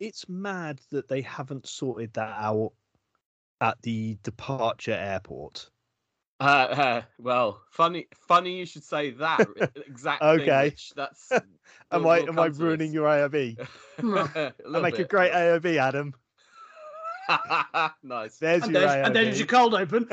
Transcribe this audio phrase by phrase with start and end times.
[0.00, 2.72] it's mad that they haven't sorted that out
[3.60, 5.70] at the departure airport.
[6.40, 9.46] Uh, uh, well, funny, funny you should say that
[9.86, 10.28] exactly.
[10.28, 10.64] Okay.
[10.64, 10.92] Rich.
[10.96, 11.32] That's.
[11.90, 12.94] Am I am I ruining this.
[12.94, 13.58] your AOB?
[13.98, 16.14] I little make a great little AOB, Adam.
[18.02, 18.36] nice.
[18.36, 20.06] There's And your there's, and there's your cold open.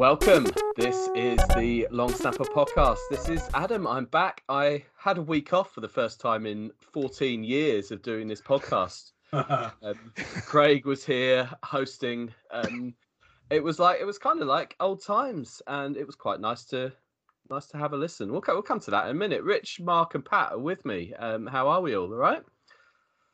[0.00, 0.46] Welcome.
[0.76, 2.96] This is the Long Snapper podcast.
[3.10, 3.86] This is Adam.
[3.86, 4.42] I'm back.
[4.48, 8.40] I had a week off for the first time in 14 years of doing this
[8.40, 9.12] podcast.
[9.34, 10.12] Um,
[10.46, 12.32] Craig was here hosting.
[12.50, 12.94] Um,
[13.50, 16.64] it was like it was kind of like old times, and it was quite nice
[16.68, 16.90] to
[17.50, 18.32] nice to have a listen.
[18.32, 19.42] We'll, co- we'll come to that in a minute.
[19.42, 21.12] Rich, Mark, and Pat are with me.
[21.18, 22.06] Um, how are we all?
[22.10, 22.42] All right?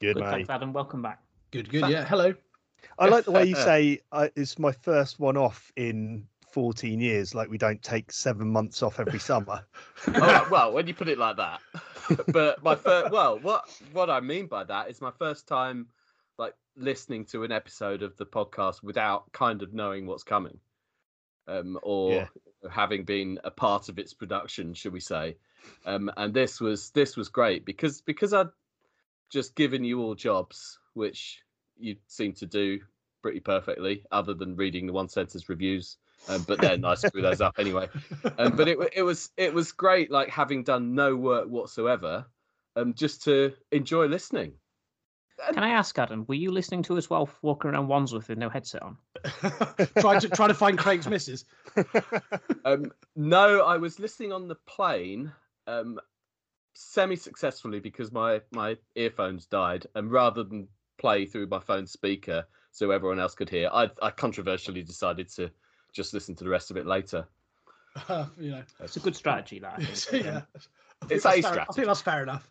[0.00, 0.30] Good Good, mate.
[0.30, 0.72] thanks, Adam.
[0.72, 1.22] Welcome back.
[1.52, 1.88] good, good.
[1.88, 2.04] Yeah.
[2.04, 2.34] Hello.
[2.98, 7.34] I like the way you say uh, it's my first one off in 14 years.
[7.34, 9.62] Like we don't take seven months off every summer.
[10.14, 11.60] oh, well, when you put it like that.
[12.32, 15.88] but my first, well, what what I mean by that is my first time
[16.38, 20.58] like listening to an episode of the podcast without kind of knowing what's coming,
[21.46, 22.70] um, or Yeah.
[22.70, 25.36] having been a part of its production, should we say?
[25.84, 28.48] Um, and this was this was great because because I'd
[29.28, 31.42] just given you all jobs, which
[31.76, 32.80] you seem to do
[33.20, 35.98] pretty perfectly, other than reading the one sentence reviews.
[36.28, 37.88] Um, but then I screw those up anyway
[38.38, 42.26] um, but it it was it was great like having done no work whatsoever
[42.74, 44.54] um just to enjoy listening
[45.52, 48.48] Can I ask, Adam, were you listening to us while walking around Wandsworth with no
[48.48, 48.96] headset on?
[49.98, 51.44] trying to try to find Craig's missus.
[52.64, 55.32] um no i was listening on the plane
[55.66, 56.00] um
[56.74, 62.44] semi successfully because my my earphones died and rather than play through my phone speaker
[62.70, 65.50] so everyone else could hear i i controversially decided to
[65.96, 67.26] just listen to the rest of it later
[68.08, 68.62] Uh, you know.
[68.80, 69.74] It's a good strategy, that.
[69.78, 69.96] I think.
[69.96, 70.42] So, yeah.
[71.10, 72.48] It's that's a fair- I think that's fair enough.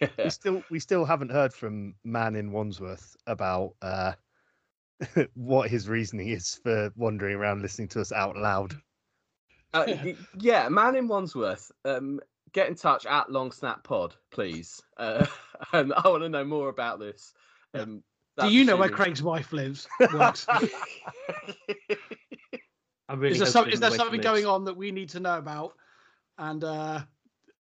[0.18, 4.12] we still we still haven't heard from man in Wandsworth about uh,
[5.34, 8.74] what his reasoning is for wandering around listening to us out loud.
[9.74, 11.70] Uh, y- yeah, man in Wandsworth.
[11.84, 12.20] Um,
[12.52, 14.80] get in touch at Long Snap Pod, please.
[14.96, 15.26] Uh,
[15.72, 17.32] and I want to know more about this.
[17.74, 17.82] Yeah.
[17.82, 18.02] Um,
[18.40, 19.86] Do you know where Craig's wife lives?
[23.08, 23.14] Works?
[23.14, 25.38] I'm really is there, some, is there something going on that we need to know
[25.38, 25.74] about?
[26.36, 27.00] And uh,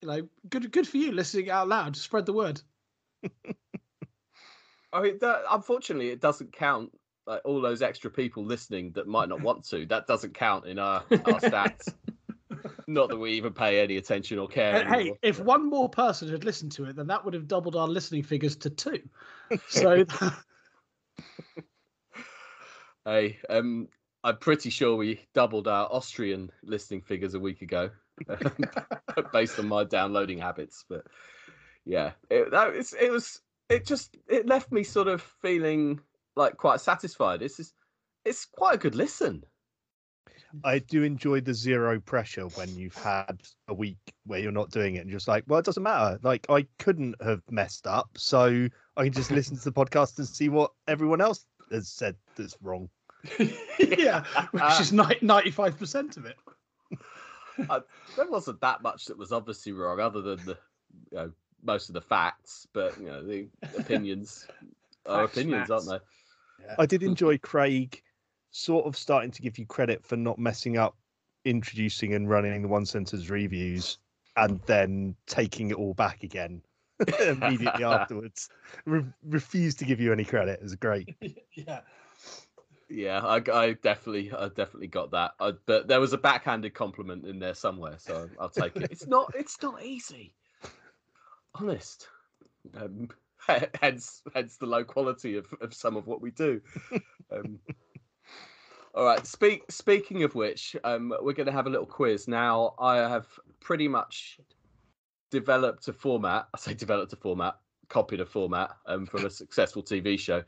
[0.00, 1.96] you know, good good for you listening out loud.
[1.96, 2.60] Spread the word.
[4.92, 6.90] I mean, that, unfortunately, it doesn't count.
[7.26, 9.84] Like all those extra people listening that might not want to.
[9.84, 11.92] That doesn't count in our, our stats.
[12.86, 14.82] not that we even pay any attention or care.
[14.88, 15.18] Hey, anymore.
[15.20, 18.22] if one more person had listened to it, then that would have doubled our listening
[18.22, 19.02] figures to two.
[19.68, 20.06] So
[23.04, 23.88] Hey, um,
[24.28, 27.88] I'm pretty sure we doubled our Austrian listening figures a week ago,
[29.32, 30.84] based on my downloading habits.
[30.86, 31.06] But
[31.86, 33.40] yeah, it, that it was
[33.70, 36.00] it just it left me sort of feeling
[36.36, 37.40] like quite satisfied.
[37.40, 37.72] It's just,
[38.26, 39.44] it's quite a good listen.
[40.62, 44.96] I do enjoy the zero pressure when you've had a week where you're not doing
[44.96, 46.18] it and just like, well, it doesn't matter.
[46.22, 50.28] Like I couldn't have messed up, so I can just listen to the podcast and
[50.28, 52.90] see what everyone else has said that's wrong.
[53.78, 56.36] yeah, which is ninety five percent of it.
[58.16, 60.56] There wasn't that much that was obviously wrong, other than the
[61.10, 62.68] you know most of the facts.
[62.72, 64.46] But you know the opinions
[65.06, 66.04] are Facts, opinions, aren't facts.
[66.68, 66.74] they?
[66.78, 68.00] I did enjoy Craig
[68.52, 70.96] sort of starting to give you credit for not messing up
[71.44, 73.98] introducing and running the one sentence reviews
[74.36, 76.62] and then taking it all back again
[77.20, 78.48] immediately afterwards.
[78.84, 80.60] Re- refused to give you any credit.
[80.60, 81.14] It was great.
[81.54, 81.80] yeah.
[82.90, 85.32] Yeah, I, I definitely, I definitely got that.
[85.40, 88.88] I, but there was a backhanded compliment in there somewhere, so I'll take it.
[88.90, 90.34] It's not, it's not easy.
[91.54, 92.08] Honest.
[92.74, 93.08] Um,
[93.80, 96.60] hence, hence the low quality of, of some of what we do.
[97.30, 97.58] Um,
[98.94, 99.26] all right.
[99.26, 99.70] Speak.
[99.70, 102.74] Speaking of which, um, we're going to have a little quiz now.
[102.78, 103.26] I have
[103.60, 104.40] pretty much
[105.30, 106.48] developed a format.
[106.54, 107.56] I say developed a format,
[107.88, 110.42] copied a format um, from a successful TV show,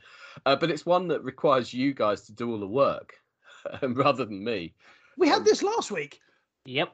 [0.47, 3.15] uh, but it's one that requires you guys to do all the work
[3.83, 4.75] um, rather than me.
[5.17, 6.21] We had this last week.
[6.67, 6.93] Yep.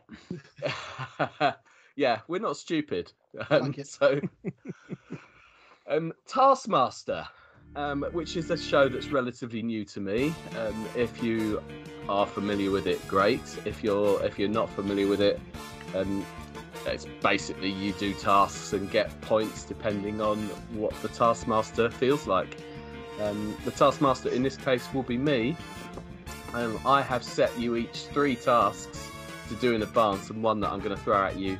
[1.96, 3.12] yeah, we're not stupid.
[3.50, 3.84] Um, like.
[3.84, 4.20] So,
[5.88, 7.26] um, Taskmaster,
[7.74, 10.34] um, which is a show that's relatively new to me.
[10.58, 11.62] Um, if you
[12.08, 13.42] are familiar with it, great.
[13.64, 15.40] If you're if you're not familiar with it,
[15.94, 16.24] um,
[16.86, 20.38] it's basically you do tasks and get points depending on
[20.72, 22.56] what the Taskmaster feels like.
[23.20, 25.56] Um, the Taskmaster in this case will be me.
[26.54, 29.10] Um, I have set you each three tasks
[29.48, 31.58] to do in advance, and one that I'm going to throw at you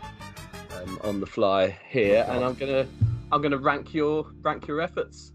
[0.76, 2.88] um, on the fly here, and I'm going to
[3.32, 5.32] I'm going to rank your rank your efforts.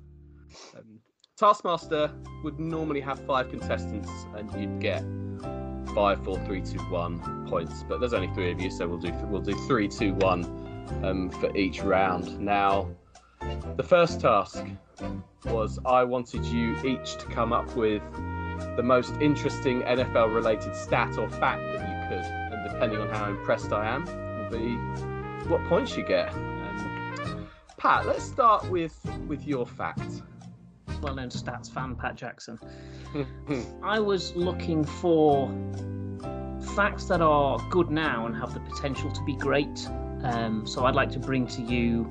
[0.75, 0.99] Um,
[1.37, 2.11] Taskmaster
[2.43, 5.03] would normally have five contestants, and you'd get
[5.93, 7.83] five, four, three, two, one points.
[7.87, 10.45] But there's only three of you, so we'll do we'll do three, two, one
[11.03, 12.39] um, for each round.
[12.39, 12.89] Now,
[13.77, 14.65] the first task
[15.45, 18.03] was I wanted you each to come up with
[18.75, 23.29] the most interesting NFL related stat or fact that you could, and depending on how
[23.29, 24.75] impressed I am, will be
[25.49, 26.33] what points you get.
[26.33, 27.47] Um,
[27.77, 28.95] Pat, let's start with
[29.27, 30.21] with your fact.
[31.01, 32.59] Well known stats fan, Pat Jackson.
[33.83, 35.49] I was looking for
[36.75, 39.87] facts that are good now and have the potential to be great.
[40.23, 42.09] Um, so I'd like to bring to you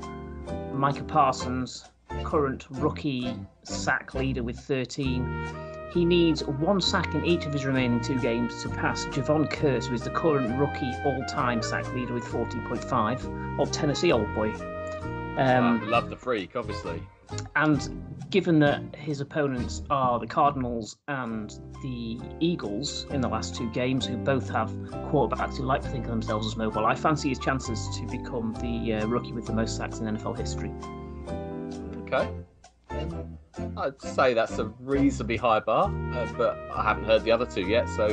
[0.72, 1.84] Micah Parsons,
[2.25, 5.46] current rookie sack leader with 13.
[5.92, 9.87] He needs one sack in each of his remaining two games to pass Jevon Kearse,
[9.87, 14.52] who is the current rookie all-time sack leader with 14.5 of Tennessee Old Boy.
[15.38, 17.03] Um, Um, love the freak, obviously.
[17.56, 17.88] and
[18.31, 21.50] given that his opponents are the Cardinals and
[21.82, 24.71] the Eagles in the last two games, who both have
[25.11, 28.55] quarterbacks who like to think of themselves as mobile, I fancy his chances to become
[28.61, 30.73] the uh, rookie with the most sacks in NFL history.
[32.03, 32.29] Okay.
[32.91, 33.38] Um,
[33.76, 37.62] I'd say that's a reasonably high bar, uh, but I haven't heard the other two
[37.62, 38.06] yet, so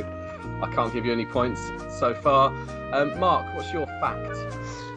[0.62, 1.62] I can't give you any points
[2.00, 2.50] so far.
[2.94, 4.38] Um, Mark, what's your fact?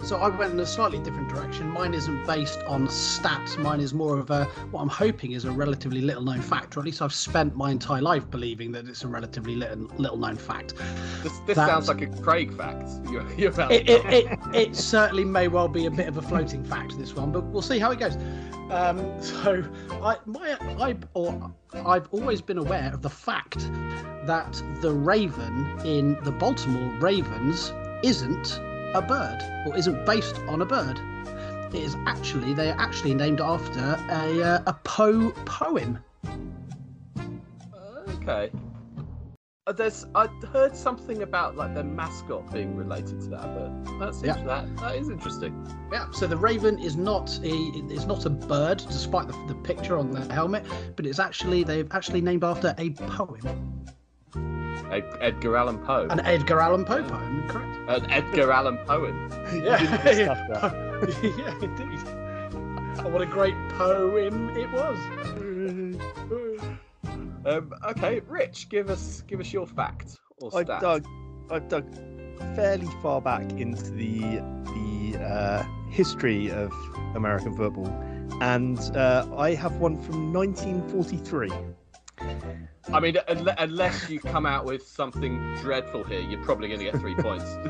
[0.02, 1.69] So I went in a slightly different direction.
[1.69, 3.58] Mine isn't based on stats.
[3.58, 6.81] Mine is more of a what I'm hoping is a relatively little known fact, or
[6.81, 10.37] at least I've spent my entire life believing that it's a relatively little, little known
[10.37, 10.75] fact.
[11.23, 12.88] This, this That- sounds like a Craig fact.
[13.11, 16.23] You're, you're about It, it, it, it certainly may well be a bit of a
[16.23, 18.17] floating fact this one, but we'll see how it goes.
[18.70, 19.64] Um, so
[20.02, 23.69] I my I or I've always been aware of the fact
[24.26, 28.61] that the raven in the Baltimore Ravens isn't
[28.94, 31.00] a bird or isn't based on a bird.
[31.72, 35.98] It is actually they are actually named after a uh, a Poe poem.
[38.08, 38.50] Okay.
[39.66, 44.14] Uh, there's I heard something about like their mascot being related to that, but that
[44.14, 44.44] seems Yeah.
[44.44, 45.54] that that is interesting.
[45.92, 47.54] Yeah, so the raven is not a
[47.92, 50.64] is not a bird, despite the, the picture on the helmet,
[50.96, 53.84] but it's actually they've actually named after a poem,
[54.90, 56.06] Ed, Edgar Allan Poe.
[56.10, 57.76] an Edgar Allan Poe poem, correct?
[57.88, 59.28] An Edgar Allan poem.
[59.52, 60.72] Yeah, didn't discuss that.
[61.38, 62.00] yeah, indeed.
[63.04, 64.98] Oh, what a great poem it was.
[67.46, 70.70] Um, okay, Rich, give us give us your fact or stat.
[70.70, 71.06] I've dug,
[71.50, 71.94] I've dug
[72.54, 74.20] fairly far back into the
[74.75, 76.70] the uh, history of
[77.14, 77.88] American football,
[78.42, 81.50] and uh, I have one from 1943.
[82.92, 83.16] I mean,
[83.58, 87.44] unless you come out with something dreadful here, you're probably going to get three points.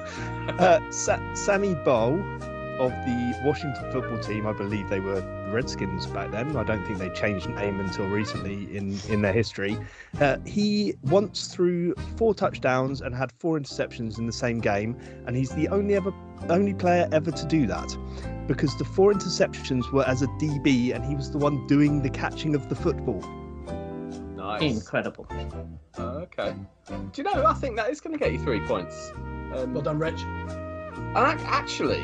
[0.59, 2.19] Uh, Sa- Sammy Baugh
[2.81, 5.21] of the Washington football team, I believe they were
[5.51, 6.57] the Redskins back then.
[6.57, 9.79] I don't think they changed name until recently in, in their history.
[10.21, 14.97] Uh, he once threw four touchdowns and had four interceptions in the same game,
[15.27, 16.13] and he's the only ever
[16.49, 17.97] only player ever to do that.
[18.47, 22.11] Because the four interceptions were as a DB, and he was the one doing the
[22.11, 23.23] catching of the football.
[24.59, 24.63] Nice.
[24.63, 25.27] Incredible.
[25.99, 26.55] Okay.
[26.89, 27.47] Do you know?
[27.47, 29.13] I think that is going to get you three points.
[29.55, 30.23] Um, Well done, Rich.
[30.23, 32.03] And actually,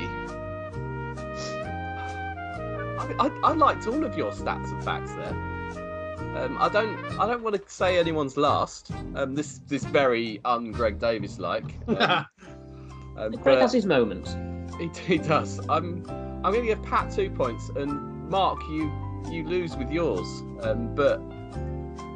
[2.98, 5.34] I, I, I liked all of your stats and facts there.
[6.36, 8.92] Um, I don't I don't want to say anyone's last.
[9.14, 11.64] Um, this this very un Greg Davies like.
[13.16, 14.36] Um, um, Craig but has his moments.
[14.78, 15.58] he, he does.
[15.70, 16.04] I'm
[16.44, 18.92] I'm going to give Pat two points and Mark you
[19.30, 20.26] you lose with yours.
[20.60, 21.18] Um, but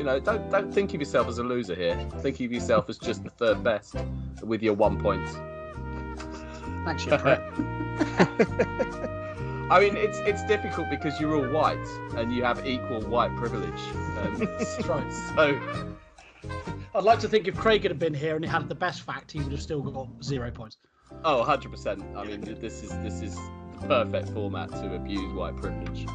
[0.01, 1.95] you know don't don't think of yourself as a loser here.
[2.21, 3.97] Think of yourself as just the third best
[4.43, 5.29] with your one point.
[6.87, 7.39] Thanks, you prick.
[9.71, 13.79] I mean, it's it's difficult because you're all white and you have equal white privilege.
[14.17, 15.13] Um, That's right.
[15.37, 15.61] so,
[16.95, 19.31] I'd like to think if Craig had been here and he had the best fact,
[19.31, 20.79] he would have still got zero points.
[21.27, 22.03] oh, 100 percent.
[22.17, 23.37] I mean, this is this is
[23.83, 26.07] the perfect format to abuse white privilege.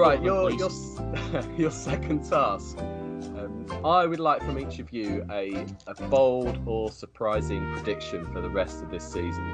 [0.00, 0.70] Right, your your
[1.58, 2.78] your second task.
[2.78, 8.40] Um, I would like from each of you a a bold or surprising prediction for
[8.40, 9.44] the rest of this season.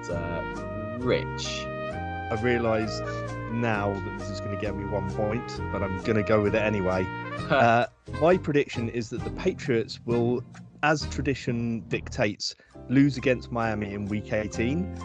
[0.00, 1.64] It's, uh, Rich.
[1.64, 2.98] I realise
[3.52, 6.42] now that this is going to get me one point, but I'm going to go
[6.42, 7.06] with it anyway.
[7.50, 7.86] Uh,
[8.22, 10.42] my prediction is that the Patriots will,
[10.82, 12.54] as tradition dictates,
[12.88, 14.96] lose against Miami in Week 18,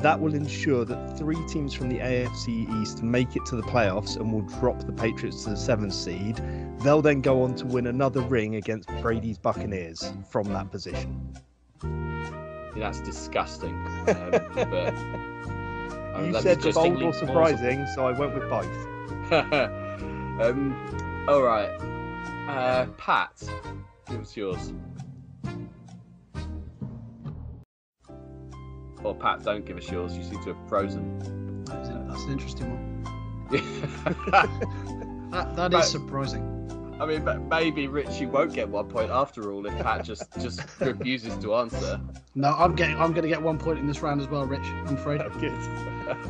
[0.00, 4.16] That will ensure that three teams from the AFC East make it to the playoffs
[4.16, 6.40] and will drop the Patriots to the seventh seed.
[6.80, 11.34] They'll then go on to win another ring against Brady's Buccaneers from that position.
[12.76, 13.74] That's disgusting.
[14.08, 14.94] Um, but
[16.20, 19.32] mean, You said just bold or surprising, so I went with both.
[20.40, 21.68] um, all right,
[22.48, 23.42] uh, Pat,
[24.08, 24.72] give us yours.
[29.04, 30.16] Or Pat, don't give us yours.
[30.16, 31.64] You seem to have frozen.
[31.64, 33.04] That's an, that's an interesting one.
[33.50, 34.46] I
[35.30, 35.84] That, that Right.
[35.84, 36.96] is surprising.
[37.00, 40.60] I mean, ma- maybe Richie won't get one point after all if Pat just just
[40.80, 42.00] refuses to answer.
[42.34, 42.96] No, I'm getting.
[42.98, 44.64] I'm going to get one point in this round as well, Rich.
[44.64, 45.20] I'm afraid.
[45.38, 45.52] Good.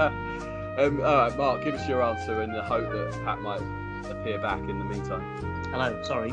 [0.01, 3.63] um, all right, Mark, give us your answer in the hope that Pat might
[4.11, 5.23] appear back in the meantime.
[5.71, 6.33] Hello, sorry.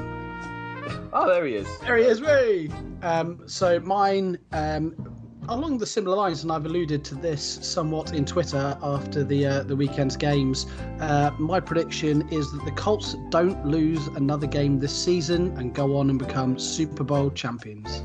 [1.13, 1.79] Oh, there he is.
[1.79, 2.69] There he is, way.
[3.03, 5.14] Um, so mine, um,
[5.49, 9.63] along the similar lines, and I've alluded to this somewhat in Twitter after the uh,
[9.63, 10.65] the weekend's games.
[10.99, 15.97] Uh, my prediction is that the Colts don't lose another game this season and go
[15.97, 18.03] on and become Super Bowl champions.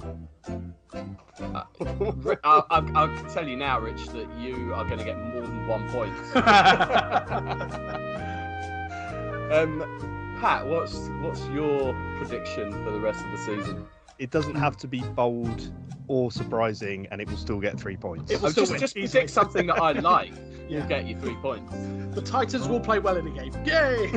[1.81, 5.19] Ri- I, I, I can tell you now, Rich, that you are going to get
[5.19, 6.15] more than one point.
[9.53, 13.87] um, Pat, what's what's your prediction for the rest of the season?
[14.21, 14.59] It doesn't hmm.
[14.59, 15.73] have to be bold
[16.07, 18.31] or surprising, and it will still get three points.
[18.31, 19.09] It will still just win just easily.
[19.09, 20.33] predict something that I like.
[20.69, 20.81] Yeah.
[20.81, 21.73] Will get you three points.
[22.15, 23.53] The Titans will play well in the game.
[23.65, 24.13] Yay!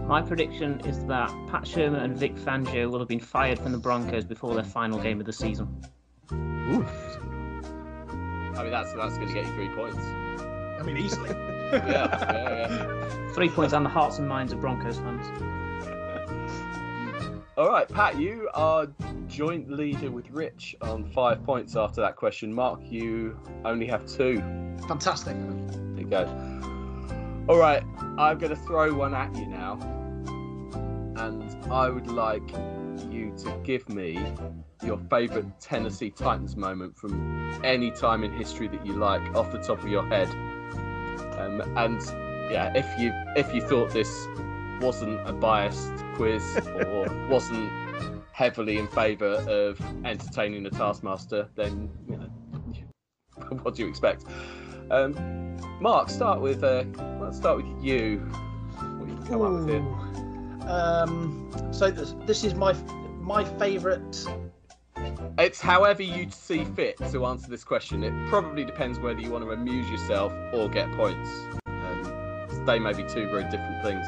[0.06, 3.78] My prediction is that Pat Shurmur and Vic Fangio will have been fired from the
[3.78, 5.68] Broncos before their final game of the season.
[6.32, 6.88] Oof.
[8.56, 9.98] I mean, that's that's going to get you three points.
[9.98, 11.30] I mean, easily.
[11.66, 13.28] Yeah, yeah, yeah.
[13.34, 15.26] Three points on the hearts and minds of Broncos fans.
[17.56, 18.86] All right, Pat, you are
[19.28, 22.52] joint leader with Rich on five points after that question.
[22.52, 24.42] Mark, you only have two.
[24.86, 25.34] Fantastic.
[25.38, 26.26] There you go.
[27.48, 27.82] All right,
[28.18, 29.78] I'm going to throw one at you now.
[31.16, 32.46] And I would like
[33.10, 34.22] you to give me
[34.84, 39.60] your favourite Tennessee Titans moment from any time in history that you like off the
[39.60, 40.28] top of your head.
[41.38, 42.02] Um, and
[42.52, 44.26] yeah, if you if you thought this
[44.80, 47.70] wasn't a biased quiz or wasn't
[48.32, 52.30] heavily in favour of entertaining the Taskmaster, then you know
[53.62, 54.24] what do you expect?
[54.90, 56.84] Um, Mark, start with uh,
[57.20, 58.18] let's start with you.
[58.18, 60.68] What you come up with here?
[60.68, 62.72] Um, so this, this is my
[63.20, 64.26] my favourite.
[65.38, 68.02] It's however you see fit to answer this question.
[68.02, 71.30] It probably depends whether you want to amuse yourself or get points.
[71.66, 74.06] Um, they may be two very different things.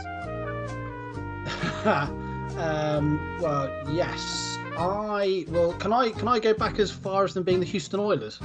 [2.59, 4.59] um, well, yes.
[4.77, 7.99] I well, can I can I go back as far as them being the Houston
[7.99, 8.39] Oilers?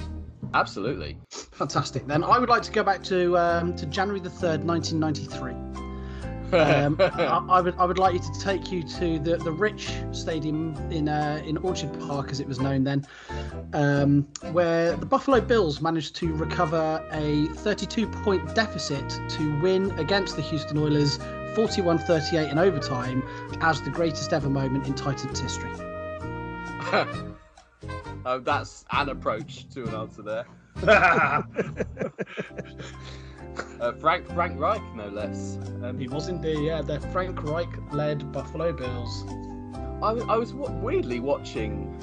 [0.54, 1.18] Absolutely.
[1.30, 2.08] Fantastic.
[2.08, 5.26] Then I would like to go back to um, to January the third, nineteen ninety
[5.26, 5.54] three.
[6.54, 9.92] Um, I, I would I would like you to take you to the, the Rich
[10.12, 13.06] Stadium in uh, in Orchard Park, as it was known then,
[13.74, 20.36] um, where the Buffalo Bills managed to recover a 32 point deficit to win against
[20.36, 21.20] the Houston Oilers
[21.56, 23.24] 41-38 in overtime
[23.62, 25.72] as the greatest ever moment in Titans history.
[28.26, 30.46] oh, that's an approach to an answer there.
[33.80, 35.58] Uh, Frank Frank Reich, no less.
[35.84, 39.26] Um, He was indeed, yeah, the Frank Reich led Buffalo Bills.
[40.02, 41.94] I was w- weirdly watching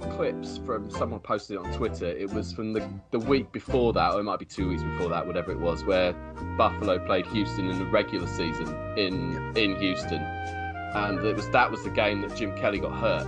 [0.00, 2.06] clips from someone posted it on Twitter.
[2.06, 5.08] It was from the, the week before that, or it might be two weeks before
[5.10, 6.12] that, whatever it was, where
[6.56, 11.82] Buffalo played Houston in the regular season in in Houston, and it was that was
[11.84, 13.26] the game that Jim Kelly got hurt.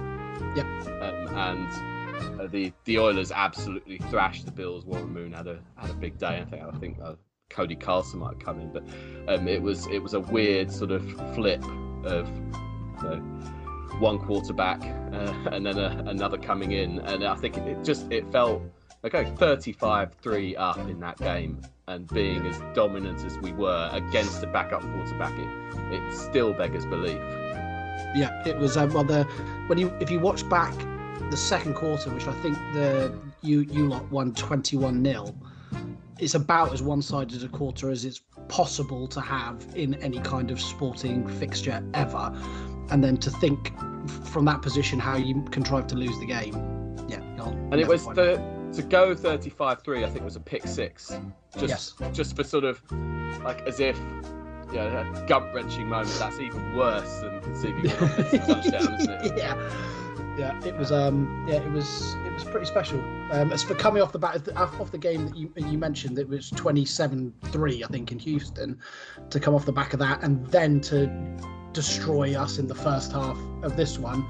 [0.57, 0.67] Yep.
[1.03, 4.85] Um, and uh, the the Oilers absolutely thrashed the Bills.
[4.85, 6.41] Warren Moon had a had a big day.
[6.41, 7.15] I think I think uh,
[7.51, 8.85] Cody Carlson might have come in, but
[9.29, 11.03] um, it was it was a weird sort of
[11.35, 11.63] flip
[12.05, 12.29] of
[13.03, 13.53] you know,
[13.99, 14.83] one quarterback
[15.13, 18.63] uh, and then a, another coming in, and I think it, just it felt
[19.05, 24.47] okay 35-3 up in that game, and being as dominant as we were against a
[24.47, 27.21] backup quarterback, it, it still beggars belief.
[28.15, 28.77] Yeah, it was.
[28.77, 29.25] Um, well, the
[29.67, 30.75] when you if you watch back
[31.31, 35.35] the second quarter, which I think the you you lot won twenty one 0
[36.21, 40.51] it's about as one sided a quarter as it's possible to have in any kind
[40.51, 42.33] of sporting fixture ever.
[42.91, 43.73] And then to think
[44.25, 46.55] from that position how you contrive to lose the game.
[47.09, 48.43] Yeah, you'll And it was the
[48.75, 50.05] to go 35-3.
[50.05, 51.13] I think it was a pick six,
[51.59, 52.13] just Yes.
[52.17, 52.81] just for sort of
[53.45, 53.99] like as if
[54.73, 56.15] yeah, a gut wrenching moment.
[56.21, 57.89] That's even worse than conceding a
[58.47, 59.37] touchdown, isn't it?
[59.37, 59.57] yeah,
[60.39, 60.65] yeah.
[60.65, 63.01] It was um, yeah, it was it was pretty special.
[63.33, 66.29] Um, as for coming off the back off the game that you you mentioned, it
[66.29, 68.79] was 27-3, I think, in Houston,
[69.31, 71.09] to come off the back of that, and then to
[71.73, 74.25] destroy us in the first half of this one.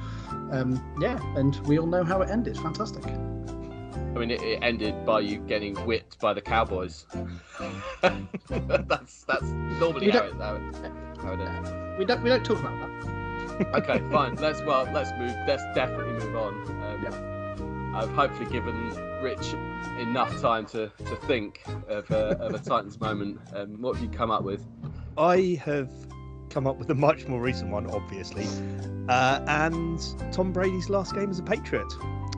[0.52, 2.56] Um, yeah, and we all know how it ended.
[2.59, 3.04] Fantastic.
[3.06, 7.06] I mean, it, it ended by you getting whipped by the Cowboys.
[8.02, 9.42] that's that's
[9.78, 11.70] normally We how don't- it, how it, how it ends.
[11.99, 13.75] We don't we don't talk about that.
[13.75, 14.37] Okay, fine.
[14.37, 15.35] Let's well, let's move.
[15.47, 16.54] Let's definitely move on.
[16.82, 17.97] Um, yeah.
[17.99, 18.90] I've hopefully given
[19.23, 19.52] Rich
[19.99, 23.38] enough time to, to think of a, of a Titans moment.
[23.54, 24.64] Um, what have you come up with?
[25.18, 25.90] I have
[26.50, 28.47] come up with a much more recent one, obviously,
[29.09, 29.99] uh, and
[30.33, 31.90] Tom Brady's last game as a Patriot,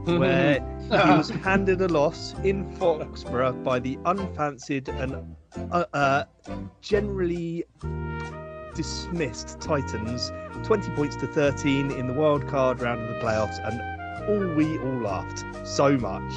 [0.05, 5.37] where he was handed a loss in Foxborough by the unfancied and
[5.73, 6.25] uh, uh,
[6.81, 7.65] generally
[8.75, 13.81] dismissed Titans, 20 points to 13 in the wild card round of the playoffs, and
[14.29, 16.33] all we all laughed so much.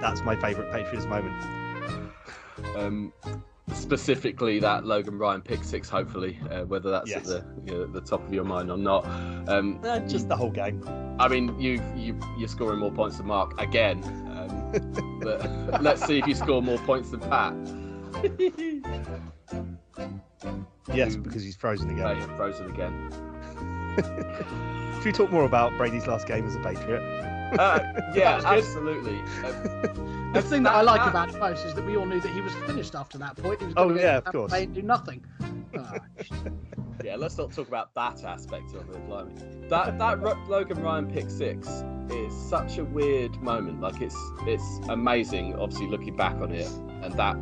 [0.00, 1.34] That's my favourite Patriots moment.
[2.76, 3.12] um,
[3.74, 5.88] specifically that Logan Ryan pick six.
[5.88, 9.04] Hopefully, uh, whether that's at the you know, the top of your mind or not.
[9.48, 10.82] Um, Uh, just the whole game.
[11.18, 14.02] I mean, you you you're scoring more points than Mark again.
[14.04, 17.54] Um, but let's see if you score more points than Pat.
[20.94, 22.16] Yes, because he's frozen again.
[22.16, 23.12] Hey, frozen again.
[24.96, 27.00] Should we talk more about Brady's last game as a Patriot?
[27.58, 27.80] Uh,
[28.14, 29.18] yeah, absolutely.
[29.44, 32.20] Um, The thing that I like that- about it most is that we all knew
[32.20, 33.60] that he was finished after that point.
[33.60, 34.50] He was Oh, yeah, of course.
[34.50, 35.24] play and do nothing.
[35.76, 35.98] Ah,
[37.04, 39.06] yeah, let's not talk about that aspect of it.
[39.06, 39.34] Blimey.
[39.68, 41.68] That that Ro- Logan Ryan pick six
[42.10, 43.80] is such a weird moment.
[43.82, 44.16] Like it's
[44.46, 45.54] it's amazing.
[45.56, 46.66] Obviously, looking back on it,
[47.02, 47.36] and that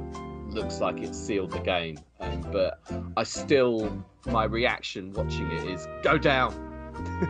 [0.52, 1.98] looks like it sealed the game.
[2.18, 2.80] Um, but
[3.16, 6.52] I still, my reaction watching it is go down,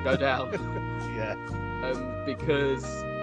[0.02, 0.50] go down.
[1.14, 1.32] Yeah.
[1.84, 3.15] um, because you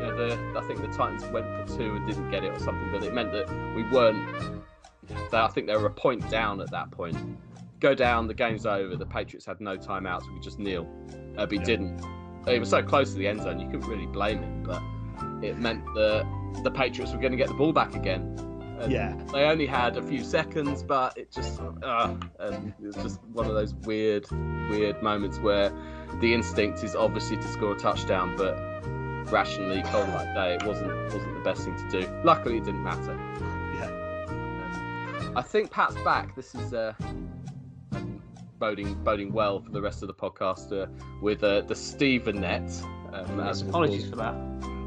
[0.00, 2.90] know, the, I think the Titans went for two and didn't get it or something,
[2.92, 4.62] but it meant that we weren't.
[5.32, 7.16] I think they were a point down at that point.
[7.80, 8.96] Go down, the game's over.
[8.96, 10.22] The Patriots had no timeouts.
[10.32, 10.86] We just kneel,
[11.36, 11.64] uh, but he Yeah.
[11.64, 12.04] didn't.
[12.46, 14.62] He was so close to the end zone, you couldn't really blame him.
[14.62, 14.82] But
[15.44, 16.24] it meant that
[16.62, 18.36] the Patriots were going to get the ball back again.
[18.80, 19.14] And Yeah.
[19.32, 23.46] they only had a few seconds, but it just, uh, and it was just one
[23.46, 24.26] of those weird,
[24.70, 25.70] weird moments where
[26.20, 28.56] the instinct is obviously to score a touchdown, but
[29.32, 32.20] rationally, on that day, it wasn't wasn't the best thing to do.
[32.24, 33.14] Luckily, it didn't matter.
[33.74, 34.26] Yeah.
[34.28, 36.34] Um, I think Pat's back.
[36.36, 36.94] This is uh,
[38.58, 40.86] boding boding well for the rest of the podcast uh,
[41.22, 42.82] with uh, the Stevenet.
[43.12, 44.34] Um, Yes, apologies for that.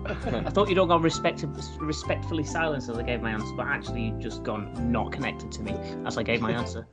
[0.06, 1.46] I thought you'd all gone respect-
[1.80, 5.62] respectfully silent as I gave my answer, but actually you'd just gone not connected to
[5.62, 5.74] me
[6.06, 6.88] as I gave my answer.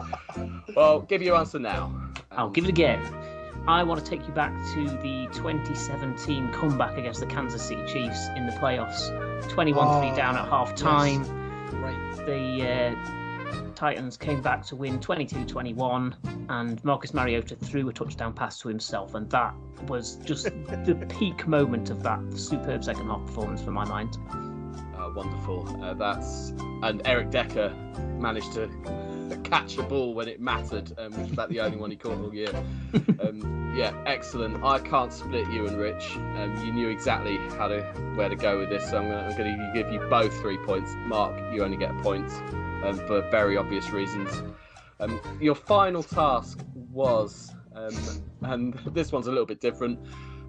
[0.76, 1.94] well, give your answer now.
[2.32, 3.00] I'll give it again.
[3.68, 8.28] I want to take you back to the 2017 comeback against the Kansas City Chiefs
[8.36, 9.08] in the playoffs.
[9.48, 11.22] 21 3 Oh, down at half time.
[11.70, 12.26] great.
[12.26, 16.16] The uh, Titans came back to win 22 21,
[16.48, 19.54] and Marcus Mariota threw a touchdown pass to himself, and that
[19.86, 20.44] was just
[20.84, 24.18] the peak moment of that superb second half performance for my mind.
[24.96, 25.68] Uh, wonderful.
[25.82, 26.50] Uh, that's
[26.82, 27.70] and Eric Decker
[28.18, 28.66] managed to
[29.52, 32.18] catch a ball when it mattered, um, which was about the only one he caught
[32.18, 32.52] all year.
[33.22, 34.64] Um, yeah, excellent.
[34.64, 36.16] I can't split you and Rich.
[36.16, 37.80] Um, you knew exactly how to
[38.16, 40.92] where to go with this, so I'm going I'm to give you both three points.
[41.06, 42.28] Mark, you only get a point
[42.84, 44.42] um, for very obvious reasons.
[44.98, 47.96] Um, your final task was, um,
[48.42, 50.00] and this one's a little bit different.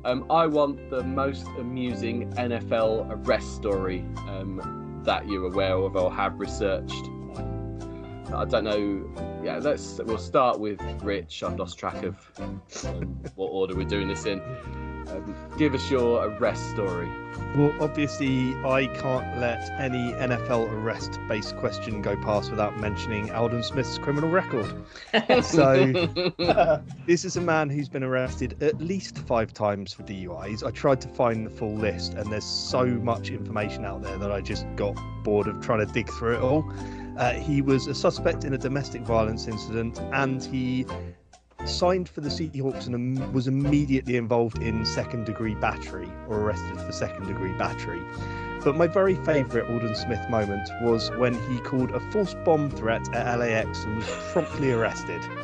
[0.04, 6.12] Um, I want the most amusing NFL arrest story um, that you're aware of or
[6.12, 7.12] have researched.
[8.31, 9.41] I don't know.
[9.43, 9.99] Yeah, let's.
[10.03, 11.43] We'll start with Rich.
[11.43, 12.62] I've lost track of um,
[13.36, 14.39] what order we're doing this in.
[15.09, 17.09] Um, give us your arrest story.
[17.55, 23.63] Well, obviously, I can't let any NFL arrest based question go past without mentioning Aldon
[23.63, 24.73] Smith's criminal record.
[25.43, 26.07] So,
[27.07, 30.65] this is a man who's been arrested at least five times for DUIs.
[30.65, 34.31] I tried to find the full list, and there's so much information out there that
[34.31, 36.63] I just got bored of trying to dig through it all.
[37.17, 40.86] Uh, he was a suspect in a domestic violence incident, and he
[41.65, 46.91] signed for the Seahawks and was immediately involved in second degree battery or arrested for
[46.91, 48.02] second degree battery.
[48.63, 53.13] But my very favourite Aldon Smith moment was when he called a false bomb threat
[53.13, 55.21] at LAX and was promptly arrested.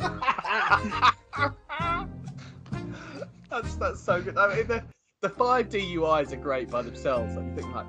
[3.50, 4.36] that's that's so good.
[4.36, 4.82] I mean, the,
[5.20, 7.36] the five DUIs are great by themselves.
[7.36, 7.86] Like, you think like,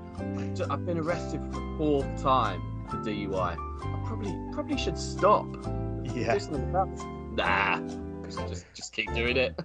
[0.69, 3.70] I've been arrested for the fourth time for DUI.
[4.21, 5.47] I probably probably should stop.
[6.03, 6.33] Yeah.
[6.33, 7.05] Do something about this.
[7.35, 7.79] Nah,
[8.25, 9.59] just, just just keep doing it.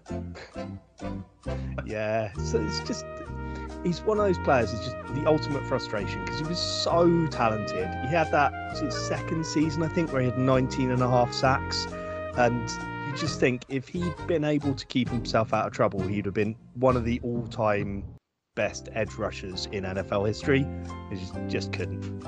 [1.84, 3.04] Yeah, so it's just
[3.84, 4.72] he's one of those players.
[4.72, 7.88] It's just the ultimate frustration because he was so talented.
[7.88, 11.08] He had that was his second season, I think, where he had 19 and a
[11.08, 11.86] half sacks,
[12.36, 12.68] and
[13.06, 16.34] you just think if he'd been able to keep himself out of trouble, he'd have
[16.34, 18.04] been one of the all-time
[18.54, 20.66] best edge rushers in NFL history.
[21.10, 22.20] He just, just couldn't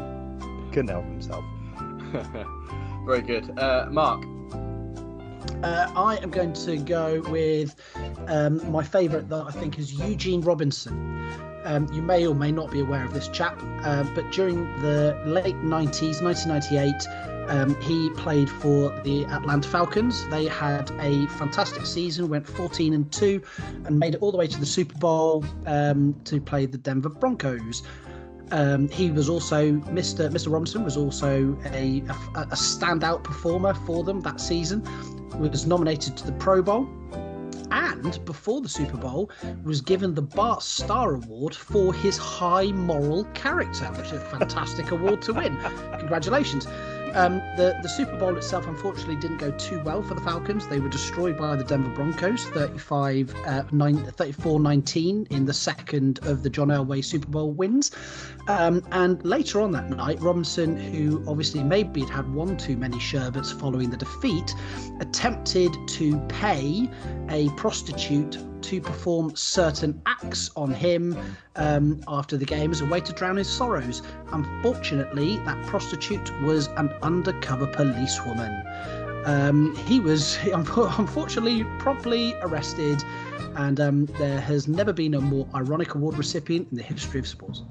[0.73, 1.45] couldn't help himself.
[3.05, 4.25] Very good, uh, Mark.
[5.63, 7.75] Uh, I am going to go with
[8.29, 11.19] um, my favourite that I think is Eugene Robinson.
[11.65, 15.21] Um, you may or may not be aware of this chap, uh, but during the
[15.27, 16.95] late 90s, 1998,
[17.49, 20.27] um, he played for the Atlanta Falcons.
[20.29, 23.43] They had a fantastic season, went 14 and 2,
[23.87, 27.09] and made it all the way to the Super Bowl um, to play the Denver
[27.09, 27.83] Broncos.
[28.51, 30.31] Um, he was also Mr.
[30.31, 30.51] Mr.
[30.51, 32.03] Robinson was also a,
[32.35, 34.83] a, a standout performer for them that season.
[35.39, 36.89] Was nominated to the Pro Bowl,
[37.71, 39.31] and before the Super Bowl
[39.63, 44.91] was given the Bart Starr Award for his high moral character, which is a fantastic
[44.91, 45.57] award to win.
[45.99, 46.67] Congratulations.
[47.19, 50.69] Um, the, the Super Bowl itself, unfortunately, didn't go too well for the Falcons.
[50.69, 56.45] They were destroyed by the Denver Broncos, 35, uh, 34 19 in the second of
[56.45, 57.91] the John Elway Super Bowl wins.
[58.47, 63.01] Um, and later on that night, Robinson, who obviously maybe had had one too many
[63.01, 64.55] sherbets following the defeat,
[65.01, 66.89] attempted to pay
[67.31, 71.17] a prostitute to perform certain acts on him
[71.57, 74.03] um, after the game as a way to drown his sorrows.
[74.33, 78.63] Unfortunately, that prostitute was an undercover policewoman.
[79.25, 83.03] Um, he was unfortunately promptly arrested,
[83.57, 87.27] and um, there has never been a more ironic award recipient in the history of
[87.27, 87.63] sports.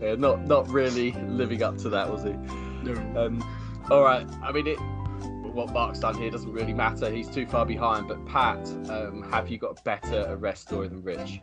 [0.00, 2.32] yeah, not not really living up to that, was he?
[2.82, 2.94] No.
[3.20, 3.42] Um,
[3.90, 4.26] all right.
[4.42, 4.78] I mean, it,
[5.56, 7.10] what Mark's done here doesn't really matter.
[7.10, 8.08] He's too far behind.
[8.08, 11.40] But Pat, um, have you got a better arrest story than Rich?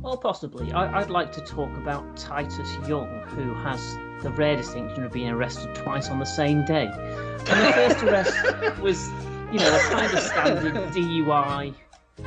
[0.00, 0.72] Well, possibly.
[0.72, 3.80] I, would like to talk about Titus Young, who has
[4.22, 6.86] the rare distinction of being arrested twice on the same day.
[6.86, 9.08] And the first arrest was,
[9.52, 11.74] you know, a kind of standard DUI.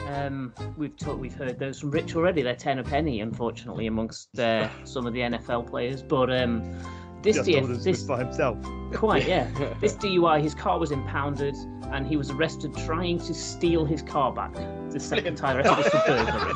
[0.07, 2.41] Um, we've talked, we've heard those from Rich already.
[2.41, 6.01] They're ten a penny, unfortunately, amongst uh, some of the NFL players.
[6.01, 6.77] But um,
[7.21, 8.57] this Just DF, this by himself.
[8.93, 9.49] quite yeah.
[9.79, 11.55] This DUI, his car was impounded,
[11.91, 14.53] and he was arrested trying to steal his car back.
[14.89, 16.53] The second time arrested for burglary.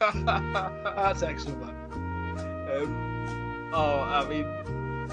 [0.94, 1.60] That's excellent.
[1.60, 1.74] That.
[2.82, 4.46] Um, oh, I mean,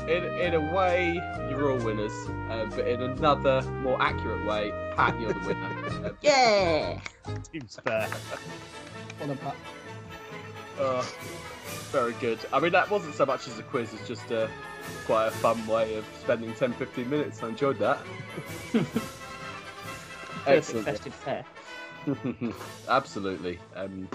[0.09, 1.13] in in a way,
[1.49, 2.13] you're all winners,
[2.49, 6.05] uh, but in another, more accurate way, Pat, you're the winner.
[6.05, 6.99] Uh, yeah.
[7.51, 8.07] Seems fair.
[9.19, 9.55] Well done, Pat.
[10.79, 11.03] uh,
[11.91, 12.39] very good.
[12.53, 14.49] I mean, that wasn't so much as a quiz; it's just a
[15.05, 17.43] quite a fun way of spending 10, 15 minutes.
[17.43, 17.99] I enjoyed that.
[20.47, 20.85] Excellent.
[20.85, 21.45] festive fair.
[22.87, 23.59] Absolutely.
[23.75, 24.07] Um,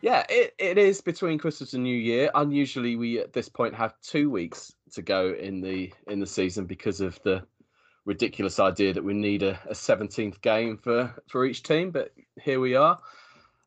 [0.00, 2.30] yeah, it, it is between Christmas and New Year.
[2.34, 6.66] Unusually, we at this point have two weeks to go in the in the season
[6.66, 7.42] because of the
[8.04, 11.90] ridiculous idea that we need a, a 17th game for for each team.
[11.90, 12.98] But here we are.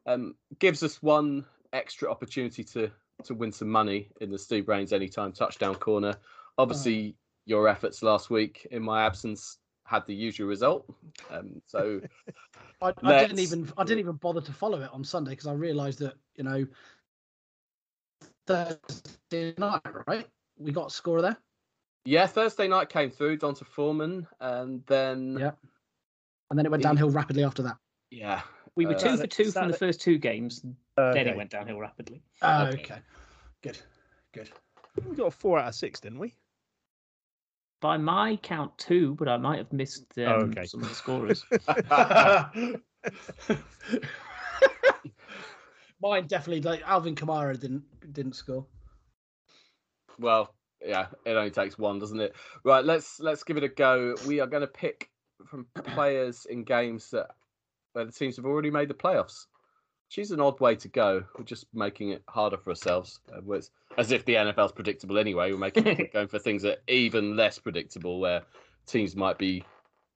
[0.05, 2.91] Um, gives us one extra opportunity to
[3.23, 6.13] to win some money in the Steve Brains Anytime Touchdown Corner.
[6.57, 10.85] Obviously, your efforts last week in my absence had the usual result.
[11.31, 12.01] Um, so
[12.81, 15.53] I, I didn't even I didn't even bother to follow it on Sunday because I
[15.53, 16.67] realised that you know
[18.45, 20.27] Thursday night, right?
[20.57, 21.37] We got a score there.
[22.05, 25.51] Yeah, Thursday night came through, D'Onta Foreman, and then Yeah.
[26.49, 27.77] And then it went downhill rapidly after that.
[28.11, 28.41] yeah,
[28.75, 30.65] We were Uh, two for two from the first two games.
[30.97, 32.23] Uh, Then it went downhill rapidly.
[32.41, 32.81] Oh, Okay.
[32.81, 32.99] okay.
[33.61, 33.77] Good.
[34.33, 34.49] Good.
[35.07, 36.33] We got a four out of six, didn't we?
[37.81, 40.65] By my count, two, but I might have missed um, Oh, okay.
[40.65, 41.45] some of the scorers.
[46.01, 47.83] Mine definitely like Alvin Kamara didn't
[48.13, 48.65] didn't score.
[50.19, 52.35] well, yeah, it only takes one, doesn't it?
[52.63, 54.15] Right, let's let's give it a go.
[54.27, 55.09] We are going to pick
[55.45, 57.27] from players in games that
[57.93, 59.45] where the teams have already made the playoffs.
[60.07, 61.23] Which is an odd way to go.
[61.37, 63.19] We're just making it harder for ourselves.
[63.31, 65.51] Uh, it's- as if the NFL's predictable anyway.
[65.51, 68.43] We're making we're going for things that are even less predictable, where
[68.85, 69.63] teams might be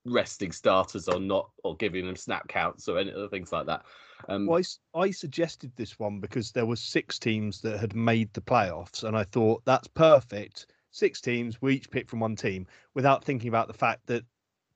[0.05, 3.83] resting starters or not, or giving them snap counts or any other things like that.
[4.29, 7.95] Um, Well, I, s- I suggested this one because there were six teams that had
[7.95, 10.67] made the playoffs, and I thought that's perfect.
[10.91, 14.23] Six teams, we each pick from one team, without thinking about the fact that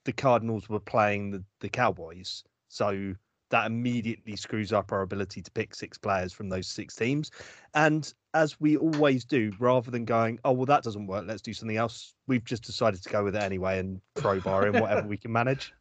[0.03, 2.43] the Cardinals were playing the, the Cowboys.
[2.69, 3.13] So
[3.49, 7.31] that immediately screws up our ability to pick six players from those six teams.
[7.73, 11.53] And as we always do, rather than going, oh well, that doesn't work, let's do
[11.53, 12.15] something else.
[12.27, 15.73] We've just decided to go with it anyway and crowbar in whatever we can manage.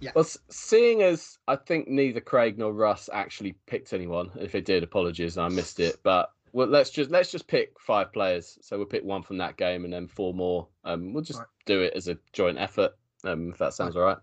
[0.00, 0.10] Yeah.
[0.16, 4.30] Well, seeing as I think neither Craig nor Russ actually picked anyone.
[4.34, 6.00] If they did, apologies, I missed it.
[6.02, 8.58] But well, let's just let's just pick five players.
[8.62, 10.66] So we'll pick one from that game and then four more.
[10.84, 11.48] Um, we'll just Right.
[11.66, 12.92] do it as a joint effort.
[13.24, 14.18] Um, if that sounds all right.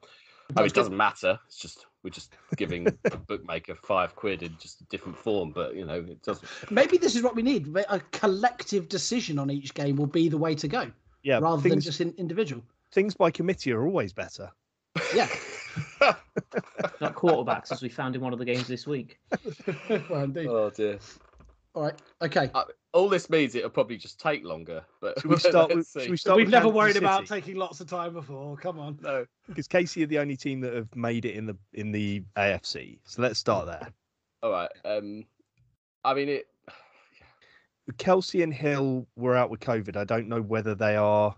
[0.55, 1.39] I mean, it doesn't matter.
[1.47, 5.51] It's just we're just giving a bookmaker five quid in just a different form.
[5.51, 6.47] But you know, it doesn't.
[6.71, 7.75] Maybe this is what we need.
[7.89, 10.91] A collective decision on each game will be the way to go,
[11.23, 12.63] Yeah, rather than just in, individual.
[12.91, 14.51] things by committee are always better.
[15.13, 15.27] Yeah.
[16.99, 19.19] Not quarterbacks, as we found in one of the games this week.
[20.09, 20.47] well, indeed.
[20.47, 20.99] oh dear.
[21.75, 21.93] All right.
[22.21, 22.51] Okay.
[22.93, 24.83] All this means it'll probably just take longer.
[25.01, 26.09] But Should we start with, see.
[26.09, 28.57] we start We've with never Kansas worried about taking lots of time before.
[28.57, 28.97] Come on.
[29.01, 29.25] No.
[29.47, 32.99] because Casey are the only team that have made it in the in the AFC.
[33.05, 33.87] So let's start there.
[34.41, 34.69] All right.
[34.83, 35.25] Um,
[36.03, 36.47] I mean it.
[37.93, 39.95] Kelce and Hill were out with COVID.
[39.95, 41.35] I don't know whether they are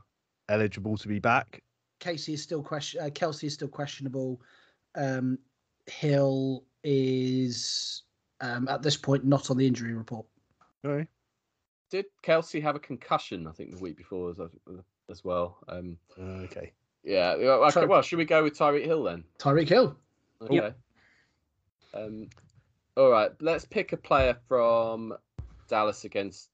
[0.50, 1.62] eligible to be back.
[2.00, 3.02] Casey is still question.
[3.02, 4.42] Uh, Kelce is still questionable.
[4.96, 5.38] Um,
[5.88, 8.04] Hill is
[8.42, 10.26] um, at this point not on the injury report.
[10.84, 11.06] No.
[11.90, 13.48] Did Kelce have a concussion?
[13.48, 14.38] I think the week before as,
[15.10, 15.58] as well.
[15.68, 16.72] Um, Okay.
[17.04, 17.36] yeah.
[17.36, 17.72] yeah, Okay.
[17.72, 19.24] So- Well, should we go with Tyreek Hill then?
[19.40, 19.96] Tyreek Hill.
[20.42, 20.74] Okay.
[21.94, 22.30] Um,
[22.98, 23.32] all right.
[23.42, 25.14] Let's pick a player from
[25.68, 26.50] Dallas against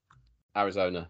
[0.56, 1.10] Arizona.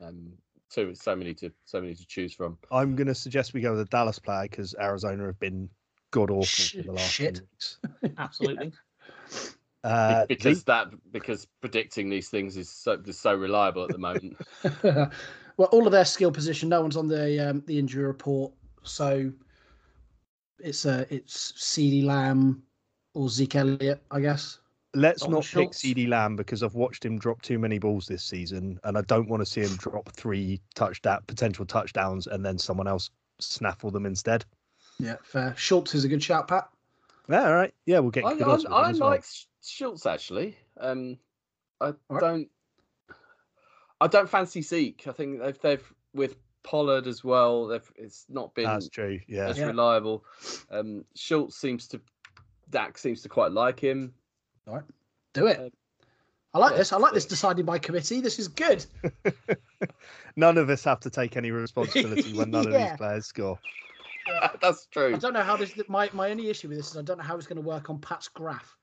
[0.00, 0.32] Um,
[0.68, 2.58] so so many to so many to choose from.
[2.72, 5.68] I'm going to suggest we go with a Dallas player because Arizona have been
[6.10, 7.36] god awful Sh- for the last shit.
[7.38, 8.14] few weeks.
[8.18, 8.72] Absolutely.
[9.84, 13.90] Be- Uh, because Lee- that because predicting these things is so is so reliable at
[13.90, 14.36] the moment.
[14.82, 16.70] well, all of their skill position.
[16.70, 19.30] No one's on the um, the injury report, so
[20.58, 22.62] it's uh, it's CeeDee Lamb
[23.12, 24.58] or Zeke Elliott, I guess.
[24.94, 25.82] let's Dalton not pick Schultz.
[25.82, 29.28] CeeDee Lamb because I've watched him drop too many balls this season, and I don't
[29.28, 34.06] want to see him drop three touchdown potential touchdowns and then someone else snaffle them
[34.06, 34.46] instead.
[34.98, 35.54] Yeah, fair.
[35.58, 36.68] Schultz is a good shout, Pat.
[37.28, 37.74] Yeah, all right.
[37.84, 39.10] Yeah, we'll get I, good odds I, I well.
[39.10, 40.56] like Sch- Schultz actually.
[40.78, 41.18] Um,
[41.80, 42.20] I Alright.
[42.20, 42.48] don't.
[44.00, 45.04] I don't fancy Zeke.
[45.06, 47.66] I think they've, they've with Pollard as well.
[47.68, 49.20] They've it's not been That's true.
[49.26, 49.48] Yeah.
[49.48, 49.66] as Yeah.
[49.66, 50.24] reliable.
[50.70, 52.00] Um, Schultz seems to
[52.70, 54.14] Dak seems to quite like him.
[54.66, 54.84] All right,
[55.32, 55.58] do it.
[55.58, 55.68] Uh,
[56.54, 56.92] I like yeah, this.
[56.92, 58.20] I like this so- decided by committee.
[58.20, 58.84] This is good.
[60.36, 63.58] None of us have to take any responsibility when none of these players score.
[64.62, 65.14] That's true.
[65.14, 65.74] I don't know how this.
[65.88, 67.90] My my only issue with this is I don't know how it's going to work
[67.90, 68.76] on Pat's graph.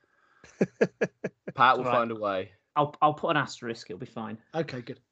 [1.56, 1.91] Pat will Right.
[1.93, 2.52] find a way.
[2.76, 3.89] I'll I'll put an asterisk.
[3.89, 4.38] It'll be fine.
[4.56, 5.00] Okay, good.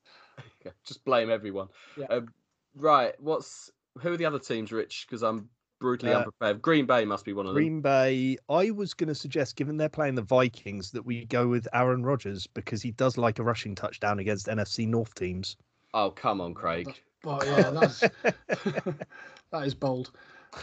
[0.61, 1.67] Okay, Just blame everyone.
[1.97, 2.05] Yeah.
[2.09, 2.29] Um,
[2.75, 3.13] right.
[3.19, 5.05] What's who are the other teams, Rich?
[5.07, 5.49] Because I'm
[5.81, 6.61] brutally Uh, unprepared.
[6.61, 7.61] Green Bay must be one of them.
[7.61, 8.37] Green Bay.
[8.49, 12.03] I was going to suggest, given they're playing the Vikings, that we go with Aaron
[12.03, 15.57] Rodgers because he does like a rushing touchdown against NFC North teams.
[15.93, 16.87] Oh come on, Craig.
[17.21, 17.99] But yeah, that's
[19.51, 20.11] that is bold.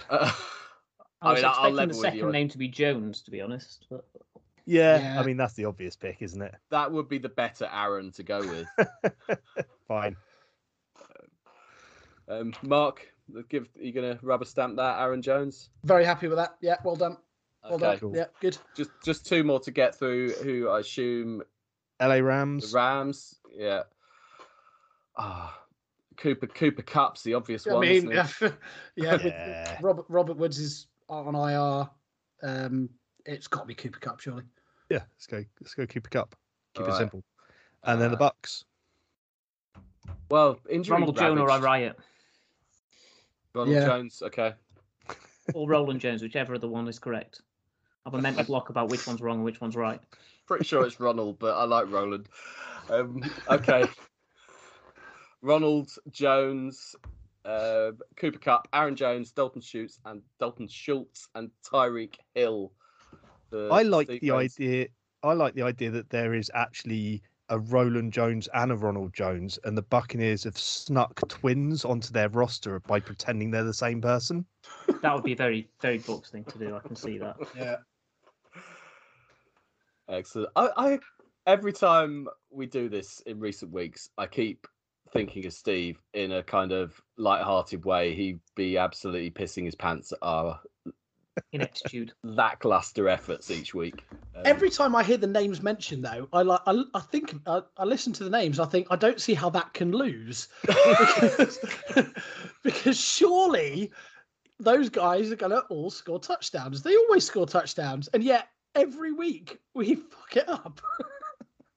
[0.08, 0.30] Uh,
[1.22, 2.32] I I was mean, I'll- I'll expecting level the second you.
[2.32, 3.86] name to be Jones, to be honest.
[3.90, 4.04] But
[4.66, 5.20] Yeah, Yeah.
[5.20, 6.54] I mean that's the obvious pick, isn't it?
[6.70, 9.38] that would be the better Aaron to go with.
[9.88, 10.16] Fine.
[12.28, 13.06] Um, Mark,
[13.48, 15.70] give are you gonna rubber stamp that Aaron Jones?
[15.84, 16.56] Very happy with that.
[16.60, 17.16] Yeah, well done.
[17.62, 17.98] Well Okay, done.
[18.00, 18.16] Cool.
[18.16, 18.58] Yeah, good.
[18.76, 20.30] just just two more to get through.
[20.42, 21.42] Who I assume
[22.00, 22.72] LA the Rams.
[22.72, 23.36] Rams.
[23.52, 23.82] Yeah.
[25.16, 25.56] Ah,
[26.16, 27.80] Cooper Cooper Kupp's the obvious I one.
[27.82, 28.54] mean, isn't yeah, it?
[28.96, 29.18] yeah.
[29.24, 29.78] Yeah.
[29.80, 31.88] Robert Robert Woods is on IR.
[32.42, 32.90] Um,
[33.24, 34.42] it's got to be Cooper Cup, surely.
[34.90, 35.44] Yeah, let's go.
[35.60, 35.86] Let's go.
[35.86, 36.34] Keep it up.
[36.74, 36.98] Keep it Alright.
[36.98, 37.24] simple.
[37.84, 38.64] And then the Uh, Bucks.
[40.30, 40.92] Well, injury.
[40.94, 41.64] Ronald Jones or I ravaged.
[41.64, 41.98] riot,
[43.54, 43.86] Ronald Yeah.
[43.86, 44.22] Jones.
[44.22, 44.54] Okay.
[45.54, 47.40] or Roland Jones, whichever of the one is correct.
[48.04, 50.00] I have a mental block about which one's wrong and which one's right.
[50.46, 52.28] Pretty sure it's Ronald, but I like Roland.
[52.88, 53.84] Um, okay.
[55.42, 56.96] Ronald Jones,
[57.44, 62.72] uh, Cooper Kupp, Aaron Jones, Dalton Schultz, and Dalton Schultz and Tyreek Hill.
[63.56, 64.58] The I like the Rhodes.
[64.60, 64.88] idea.
[65.22, 69.58] I like the idea that there is actually a Roland Jones and a Ronald Jones,
[69.64, 74.44] and the Buccaneers have snuck twins onto their roster by pretending they're the same person.
[75.00, 76.76] That would be a very, very Bucks thing to do.
[76.76, 77.36] I can see that.
[77.56, 77.76] Yeah.
[80.08, 80.50] Excellent.
[80.54, 80.98] I, I
[81.46, 84.66] every time we do this in recent weeks, I keep
[85.12, 88.14] thinking of Steve in a kind of light-hearted way.
[88.14, 90.60] He'd be absolutely pissing his pants at our
[91.52, 92.12] Ineptitude.
[92.22, 94.04] lackluster efforts each week.
[94.34, 96.60] Um, Every time I hear the names mentioned, though, I like.
[96.66, 98.58] I, I think I, I listen to the names.
[98.60, 101.58] I think I don't see how that can lose, because,
[102.62, 103.90] because surely
[104.58, 106.82] those guys are gonna all score touchdowns.
[106.82, 110.80] They always score touchdowns, and yet every week we fuck it up.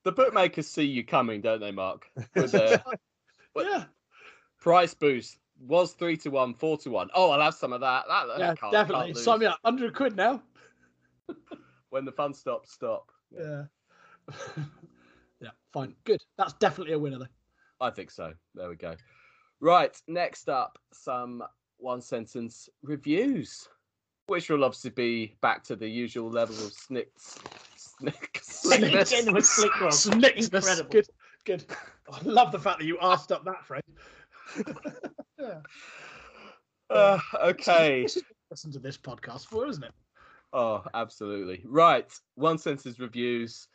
[0.04, 2.10] The bookmakers see you coming, don't they, Mark?
[2.36, 2.82] With their
[3.54, 3.84] But- yeah,
[4.60, 7.10] price boost was three to one, four to one.
[7.14, 8.06] Oh, I'll have some of that.
[8.08, 9.06] That, that yeah, can't, definitely.
[9.08, 9.26] Can't lose.
[9.26, 9.60] Sign me up.
[9.64, 10.42] Hundred quid now.
[11.92, 13.12] When the fun stops, stop.
[13.32, 13.64] Yeah.
[15.42, 15.96] yeah, fine.
[16.04, 16.22] Good.
[16.38, 17.26] That's definitely a winner, though.
[17.82, 18.34] I think so.
[18.54, 18.96] There we go.
[19.60, 21.44] Right, next up, some
[21.78, 23.68] one sentence reviews,
[24.28, 27.40] which will obviously be back to the usual level of snicks,
[27.76, 29.12] snick, slickness.
[29.12, 29.92] Again with slick Rob.
[29.92, 30.54] Snicksness.
[30.54, 30.90] Incredible.
[30.92, 31.08] Good.
[31.46, 31.66] Good.
[32.12, 33.82] I love the fact that you asked up that phrase.
[35.40, 35.60] yeah.
[36.90, 38.04] Uh, okay.
[38.04, 39.92] This is listen to this podcast for, isn't it?
[40.54, 41.64] Oh, absolutely.
[41.66, 42.12] Right.
[42.36, 43.68] One Senses reviews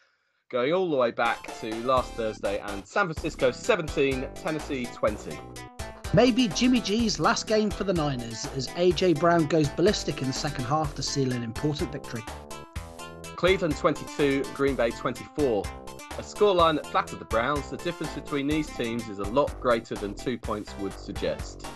[0.50, 5.38] going all the way back to last Thursday and San Francisco 17, Tennessee 20.
[6.12, 10.32] Maybe Jimmy G's last game for the Niners as AJ Brown goes ballistic in the
[10.32, 12.22] second half to seal an important victory.
[13.36, 15.64] Cleveland 22, Green Bay 24.
[16.16, 17.70] A scoreline that flattered the Browns.
[17.70, 21.66] The difference between these teams is a lot greater than two points would suggest.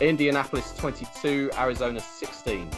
[0.00, 2.68] Indianapolis 22, Arizona 16.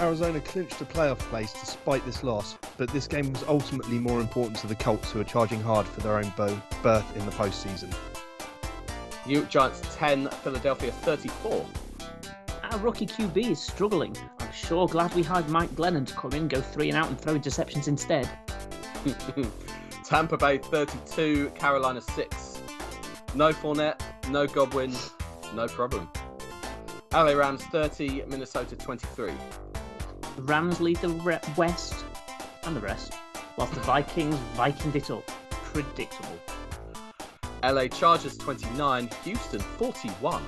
[0.00, 4.56] Arizona clinched a playoff place despite this loss, but this game was ultimately more important
[4.58, 7.94] to the Colts, who are charging hard for their own bo- berth in the postseason.
[9.24, 11.64] New York Giants 10, Philadelphia 34.
[12.64, 14.16] Our rookie QB is struggling.
[14.40, 17.20] I'm sure glad we hired Mike Glennon to come in, go three and out, and
[17.20, 18.28] throw interceptions instead.
[20.08, 22.62] Tampa Bay 32, Carolina 6.
[23.34, 24.90] No Fournette, no Godwin,
[25.54, 26.08] no problem.
[27.12, 29.30] LA Rams 30, Minnesota 23.
[30.36, 32.06] The Rams lead the re- West
[32.62, 33.12] and the rest,
[33.58, 35.26] whilst the Vikings Vikinged it up.
[35.50, 36.38] Predictable.
[37.62, 40.42] LA Chargers 29, Houston 41.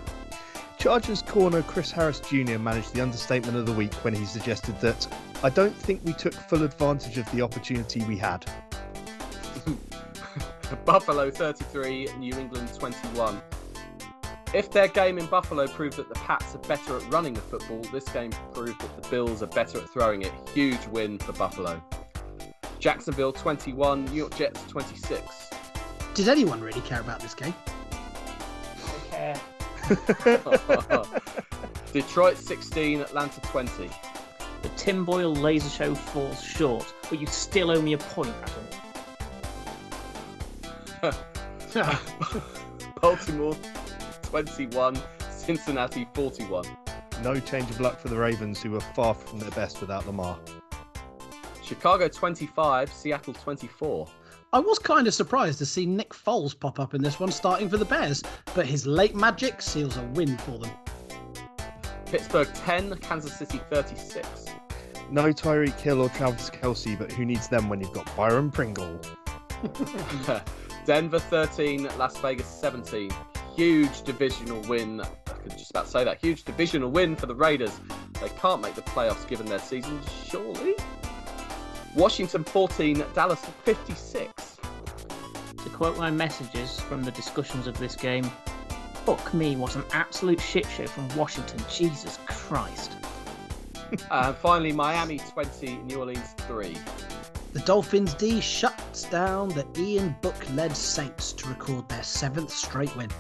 [0.79, 2.59] Chargers corner Chris Harris Jr.
[2.59, 5.07] managed the understatement of the week when he suggested that
[5.43, 8.51] I don't think we took full advantage of the opportunity we had.
[10.85, 13.41] Buffalo 33, New England 21.
[14.53, 17.81] If their game in Buffalo proved that the Pats are better at running the football,
[17.93, 20.33] this game proved that the Bills are better at throwing it.
[20.53, 21.83] Huge win for Buffalo.
[22.79, 25.51] Jacksonville 21, New York Jets 26.
[26.15, 27.55] Did anyone really care about this game?
[29.07, 29.35] Okay.
[31.93, 33.91] Detroit 16, Atlanta 20.
[34.63, 38.90] The Tim Boyle laser show falls short, but you still owe me a point, Adam.
[43.01, 43.57] Baltimore
[44.25, 44.99] 21,
[45.31, 46.65] Cincinnati 41.
[47.23, 50.39] No change of luck for the Ravens, who were far from their best without Lamar.
[51.63, 54.07] Chicago 25, Seattle 24.
[54.53, 57.69] I was kind of surprised to see Nick Foles pop up in this one starting
[57.69, 58.23] for the Bears,
[58.55, 60.71] but his late magic seals a win for them.
[62.07, 64.47] Pittsburgh 10, Kansas City 36.
[65.11, 69.01] No Tyreek Hill or Travis Kelce, but who needs them when you've got Byron Pringle?
[70.87, 73.11] Denver 13, Las Vegas 17.
[73.55, 75.01] Huge divisional win.
[75.01, 76.19] I could just about say that.
[76.19, 77.79] Huge divisional win for the Raiders.
[78.21, 80.75] They can't make the playoffs given their season, surely.
[81.95, 84.59] Washington 14, Dallas 56.
[85.63, 88.31] To quote my messages from the discussions of this game,
[89.05, 91.61] fuck me was an absolute shit show from Washington.
[91.71, 92.93] Jesus Christ.
[93.91, 96.77] and uh, finally, Miami 20, New Orleans 3.
[97.53, 102.95] The Dolphins D shuts down the Ian Book led Saints to record their seventh straight
[102.97, 103.11] win.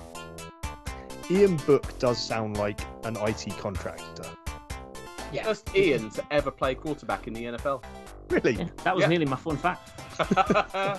[1.30, 4.24] Ian Book does sound like an IT contractor.
[5.44, 7.82] First Ian to ever play quarterback in the NFL.
[8.28, 8.52] Really?
[8.54, 9.08] Yeah, that was Yeah.
[9.08, 9.90] nearly my fun fact.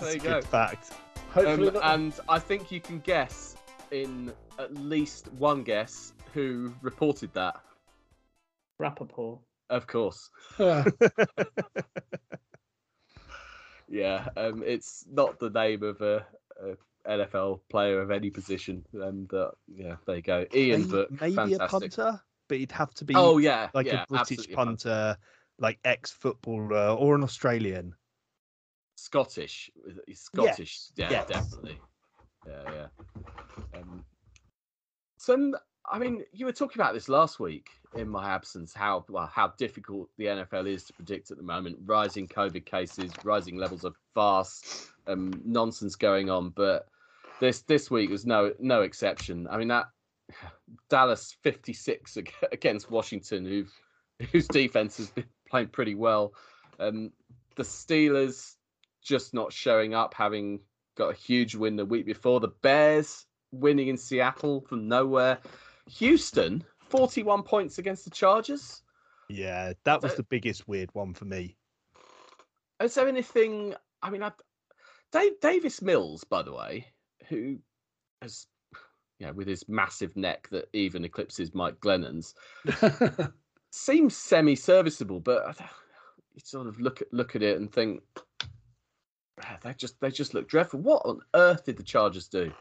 [0.01, 0.41] There a you go.
[0.41, 0.91] fact.
[1.33, 3.55] Hopefully, Um, not- and I think you can guess
[3.91, 7.61] in at least one guess who reported that.
[8.79, 9.39] Rapoport.
[9.69, 10.29] Of course.
[13.91, 16.25] Yeah, um, it's not the name of a,
[16.63, 16.77] a
[17.09, 18.85] NFL player of any position.
[18.93, 20.45] And uh, yeah, there you go.
[20.55, 21.61] Ian May- Book, maybe fantastic.
[21.61, 24.55] a punter, but he'd have to be Oh yeah, like yeah, a British punter.
[24.55, 25.17] punter,
[25.59, 27.93] like ex-footballer or an Australian.
[28.95, 29.69] Scottish.
[30.13, 30.79] Scottish.
[30.95, 31.27] Yeah, yes.
[31.27, 31.79] definitely.
[32.47, 32.71] Yeah,
[33.73, 33.79] yeah.
[33.79, 34.05] Um,
[35.17, 35.55] some,
[35.89, 38.73] I mean, you were talking about this last week in my absence.
[38.73, 41.77] How well, how difficult the NFL is to predict at the moment.
[41.85, 46.49] Rising COVID cases, rising levels of farce, um, nonsense going on.
[46.49, 46.87] But
[47.39, 49.47] this this week was no no exception.
[49.49, 49.87] I mean that
[50.89, 52.17] Dallas fifty six
[52.51, 53.65] against Washington, who
[54.31, 56.33] whose defense has been playing pretty well.
[56.79, 57.11] Um,
[57.55, 58.55] the Steelers
[59.03, 60.59] just not showing up, having
[60.95, 62.39] got a huge win the week before.
[62.39, 65.39] The Bears winning in Seattle from nowhere.
[65.97, 68.83] Houston 41 points against the Chargers.
[69.29, 71.57] Yeah, that was Uh, the biggest weird one for me.
[72.81, 73.75] Is there anything?
[74.01, 74.31] I mean, I,
[75.11, 76.87] Dave Davis Mills, by the way,
[77.29, 77.59] who
[78.21, 78.47] has,
[79.19, 82.33] you know, with his massive neck that even eclipses Mike Glennon's,
[83.71, 85.59] seems semi-serviceable, but
[86.33, 88.01] you sort of look at look at it and think
[89.43, 90.79] "Ah, they just they just look dreadful.
[90.81, 92.51] What on earth did the Chargers do?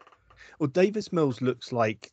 [0.59, 2.13] Well, Davis Mills looks like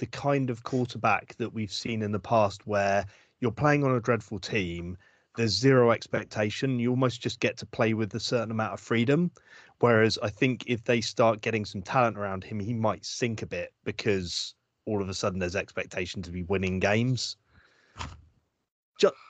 [0.00, 3.04] the kind of quarterback that we've seen in the past where
[3.40, 4.96] you're playing on a dreadful team,
[5.36, 9.30] there's zero expectation, you almost just get to play with a certain amount of freedom.
[9.78, 13.46] Whereas I think if they start getting some talent around him, he might sink a
[13.46, 14.54] bit because
[14.86, 17.36] all of a sudden there's expectation to be winning games.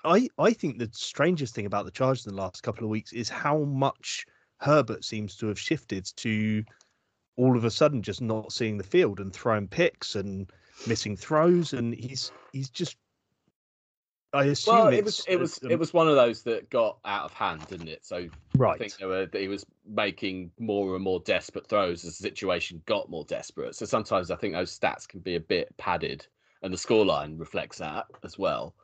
[0.04, 3.12] I, I think the strangest thing about the Chargers in the last couple of weeks
[3.12, 4.24] is how much
[4.58, 6.64] Herbert seems to have shifted to
[7.36, 10.52] all of a sudden just not seeing the field and throwing picks and
[10.86, 12.96] missing throws and he's he's just
[14.32, 16.70] I assume Well, it's it was it was um, it was one of those that
[16.70, 18.04] got out of hand, didn't it?
[18.04, 18.74] So right.
[18.74, 22.22] I think they were, that he was making more and more desperate throws as the
[22.22, 23.74] situation got more desperate.
[23.74, 26.26] So sometimes I think those stats can be a bit padded,
[26.62, 28.74] and the scoreline reflects that as well.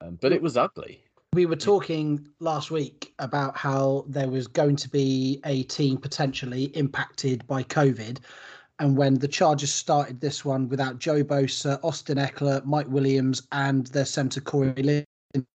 [0.00, 1.04] Um, but it was ugly.
[1.34, 6.64] we were talking last week about how there was going to be a team potentially
[6.76, 8.18] impacted by COVID.
[8.80, 13.86] And when the Chargers started this one without Joe Bosa, Austin Ekeler, Mike Williams, and
[13.88, 15.04] their centre Corey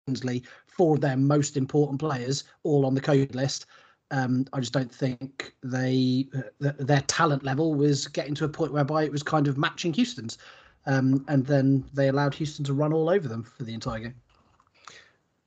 [0.08, 3.68] Linsley, four of their most important players, all on the COVID list,
[4.10, 8.50] um, I just don't think they uh, th- their talent level was getting to a
[8.50, 10.40] point whereby it was kind of matching Houston's.
[10.88, 14.16] Um, and then they allowed Houston to run all over them for the entire game.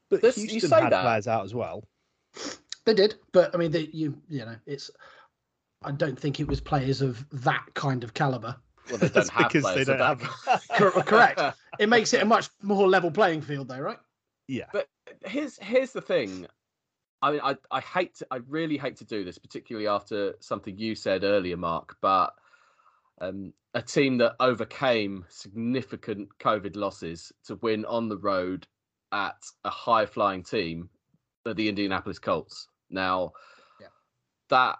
[0.08, 1.02] But This- you Houston say had that.
[1.02, 1.82] players out as well.
[2.84, 4.92] They did, but I mean, they, you you know, it's.
[5.84, 8.56] I don't think it was players of that kind of caliber.
[8.90, 10.62] Well, they don't have because they players of don't that.
[10.76, 11.40] Cor- correct.
[11.80, 13.98] It makes it a much more level playing field, though, right?
[14.46, 14.66] Yeah.
[14.72, 14.86] But
[15.24, 16.46] here's here's the thing.
[17.20, 20.78] I mean, I, I hate to, I really hate to do this, particularly after something
[20.78, 21.96] you said earlier, Mark.
[22.00, 22.32] But
[23.20, 28.68] um, a team that overcame significant COVID losses to win on the road
[29.10, 30.90] at a high flying team,
[31.44, 32.68] the Indianapolis Colts.
[32.88, 33.32] Now,
[33.80, 33.88] Yeah.
[34.50, 34.78] that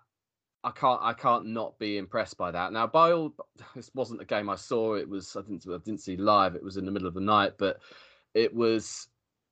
[0.64, 2.72] I can't I can't not be impressed by that.
[2.72, 3.34] Now, by all
[3.76, 4.94] this wasn't a game I saw.
[4.94, 6.56] It was I didn't I didn't see live.
[6.56, 7.80] It was in the middle of the night, but
[8.32, 9.08] it was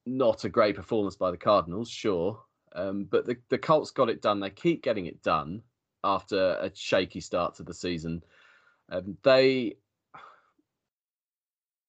[0.07, 2.43] not a great performance by the Cardinals, sure.
[2.75, 4.41] Um, but the, the Colts got it done.
[4.41, 5.63] They keep getting it done
[6.03, 8.25] after a shaky start to the season.
[8.91, 9.77] Um, they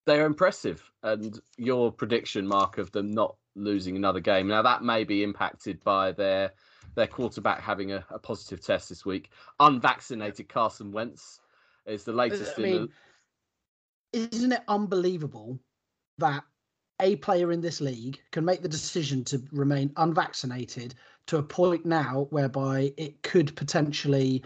[0.05, 4.47] they're impressive, and your prediction, Mark, of them not losing another game.
[4.47, 6.51] Now that may be impacted by their
[6.95, 9.29] their quarterback having a, a positive test this week.
[9.59, 11.39] Unvaccinated Carson Wentz
[11.85, 12.57] is the latest.
[12.57, 12.89] I in
[14.13, 15.59] the, isn't it unbelievable
[16.19, 16.43] that
[17.01, 20.93] a player in this league can make the decision to remain unvaccinated
[21.27, 24.43] to a point now whereby it could potentially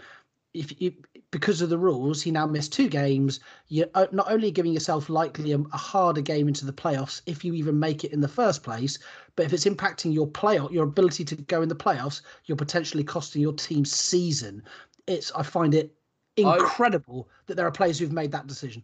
[0.54, 0.94] if you
[1.30, 5.08] because of the rules he now missed two games you're uh, not only giving yourself
[5.08, 8.28] likely a, a harder game into the playoffs if you even make it in the
[8.28, 8.98] first place
[9.36, 13.04] but if it's impacting your playoff your ability to go in the playoffs you're potentially
[13.04, 14.62] costing your team's season
[15.06, 15.94] it's i find it
[16.38, 18.82] I- incredible that there are players who've made that decision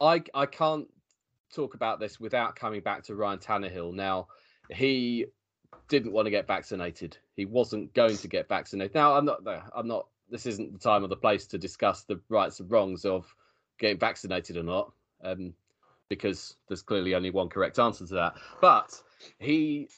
[0.00, 0.88] I I can't
[1.54, 3.94] talk about this without coming back to Ryan Tannehill.
[3.94, 4.28] Now,
[4.70, 5.26] he
[5.88, 7.18] didn't want to get vaccinated.
[7.34, 8.94] He wasn't going to get vaccinated.
[8.94, 9.44] Now, I'm not.
[9.44, 10.06] no, I'm not.
[10.30, 13.32] This isn't the time or the place to discuss the rights and wrongs of
[13.78, 15.54] getting vaccinated or not, um,
[16.08, 18.34] because there's clearly only one correct answer to that.
[18.60, 19.00] But
[19.38, 19.88] he,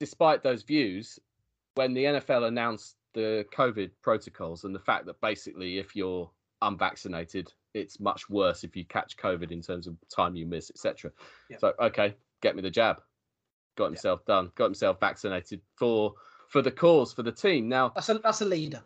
[0.00, 1.18] despite those views,
[1.74, 6.30] when the NFL announced the COVID protocols and the fact that basically if you're
[6.62, 11.10] unvaccinated, it's much worse if you catch COVID in terms of time you miss, etc.
[11.58, 13.02] So okay, get me the jab.
[13.76, 14.50] Got himself done.
[14.54, 16.14] Got himself vaccinated for
[16.48, 17.68] for the cause for the team.
[17.68, 18.82] Now, that's a that's a leader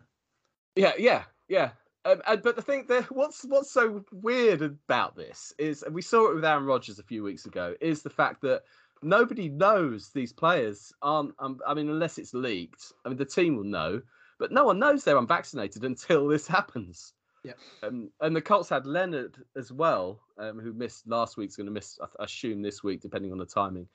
[0.76, 1.70] yeah, yeah, yeah.
[2.04, 6.02] Um, and, but the thing that what's what's so weird about this is, and we
[6.02, 8.62] saw it with Aaron Rodgers a few weeks ago, is the fact that
[9.02, 11.34] nobody knows these players aren't.
[11.38, 12.92] Um, I mean, unless it's leaked.
[13.04, 14.00] I mean, the team will know,
[14.38, 17.12] but no one knows they're unvaccinated until this happens.
[17.44, 17.52] Yeah.
[17.82, 21.72] Um, and the Colts had Leonard as well, um, who missed last week's going to
[21.72, 23.88] miss, I assume, this week, depending on the timing.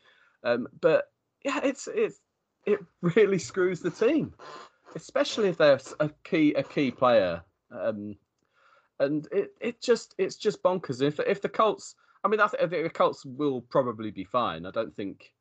[0.44, 1.06] Um, but
[1.44, 2.20] yeah, it's it's
[2.66, 4.34] it really screws the team,
[4.96, 7.42] especially if they're a key a key player.
[7.72, 8.16] Um,
[9.00, 11.02] and it, it just it's just bonkers.
[11.02, 14.66] If if the Colts, I mean, I think the Colts will probably be fine.
[14.66, 15.34] I don't think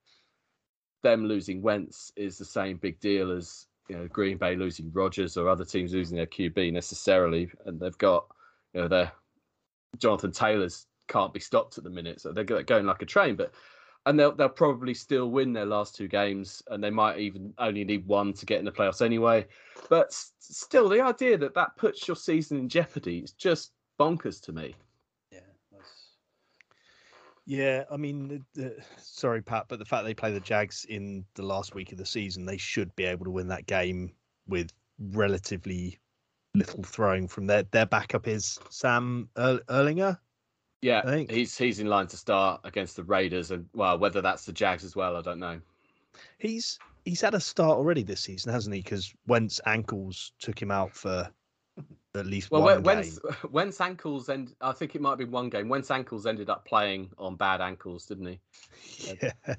[1.02, 5.36] them losing Wentz is the same big deal as you know Green Bay losing Rodgers
[5.36, 7.50] or other teams losing their QB necessarily.
[7.64, 8.26] And they've got
[8.72, 9.12] you know their
[9.98, 12.20] Jonathan Taylor's can't be stopped at the minute.
[12.20, 13.36] So they're going like a train.
[13.36, 13.52] But
[14.06, 17.84] and they'll they'll probably still win their last two games, and they might even only
[17.84, 19.46] need one to get in the playoffs anyway.
[19.88, 24.52] But still, the idea that that puts your season in jeopardy is just bonkers to
[24.52, 24.74] me.
[25.30, 25.40] Yeah,
[27.46, 27.84] yeah.
[27.90, 31.42] I mean, the, the, sorry, Pat, but the fact they play the Jags in the
[31.42, 34.12] last week of the season, they should be able to win that game
[34.46, 35.98] with relatively
[36.54, 40.18] little throwing from their their backup is Sam er- Ehlinger.
[40.84, 44.52] Yeah, he's he's in line to start against the Raiders, and well, whether that's the
[44.52, 45.58] Jags as well, I don't know.
[46.36, 48.82] He's he's had a start already this season, hasn't he?
[48.82, 51.26] Because Wentz ankles took him out for
[52.14, 53.34] at least well, one Wentz, game.
[53.50, 55.70] Wentz ankles and I think it might be one game.
[55.70, 58.40] Wentz ankles ended up playing on bad ankles, didn't he?
[59.22, 59.54] Yeah.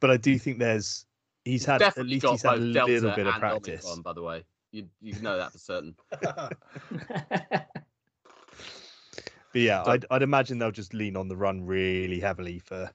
[0.00, 1.06] but I do think there's
[1.44, 3.84] he's, he's had at least he's had a little bit of practice.
[3.84, 4.42] Omicron, by the way,
[4.72, 5.94] you you know that for certain.
[9.58, 12.88] But yeah, I'd, I'd imagine they'll just lean on the run really heavily for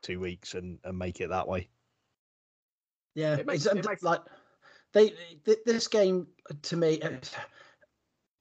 [0.00, 1.68] two weeks and, and make it that way.
[3.14, 4.02] Yeah, it makes, it makes...
[4.02, 4.22] like
[4.94, 5.12] they
[5.44, 6.28] this game
[6.62, 6.98] to me.
[7.02, 7.10] Uh,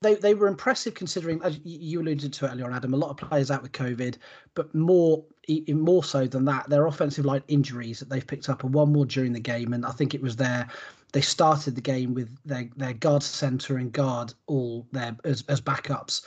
[0.02, 2.94] they, they were impressive considering, as you alluded to earlier on, Adam.
[2.94, 4.16] A lot of players out with COVID,
[4.54, 5.26] but more
[5.68, 9.06] more so than that, their offensive line injuries that they've picked up, and one more
[9.06, 9.74] during the game.
[9.74, 10.70] And I think it was their
[11.12, 15.60] they started the game with their their guard center and guard all there as, as
[15.60, 16.22] backups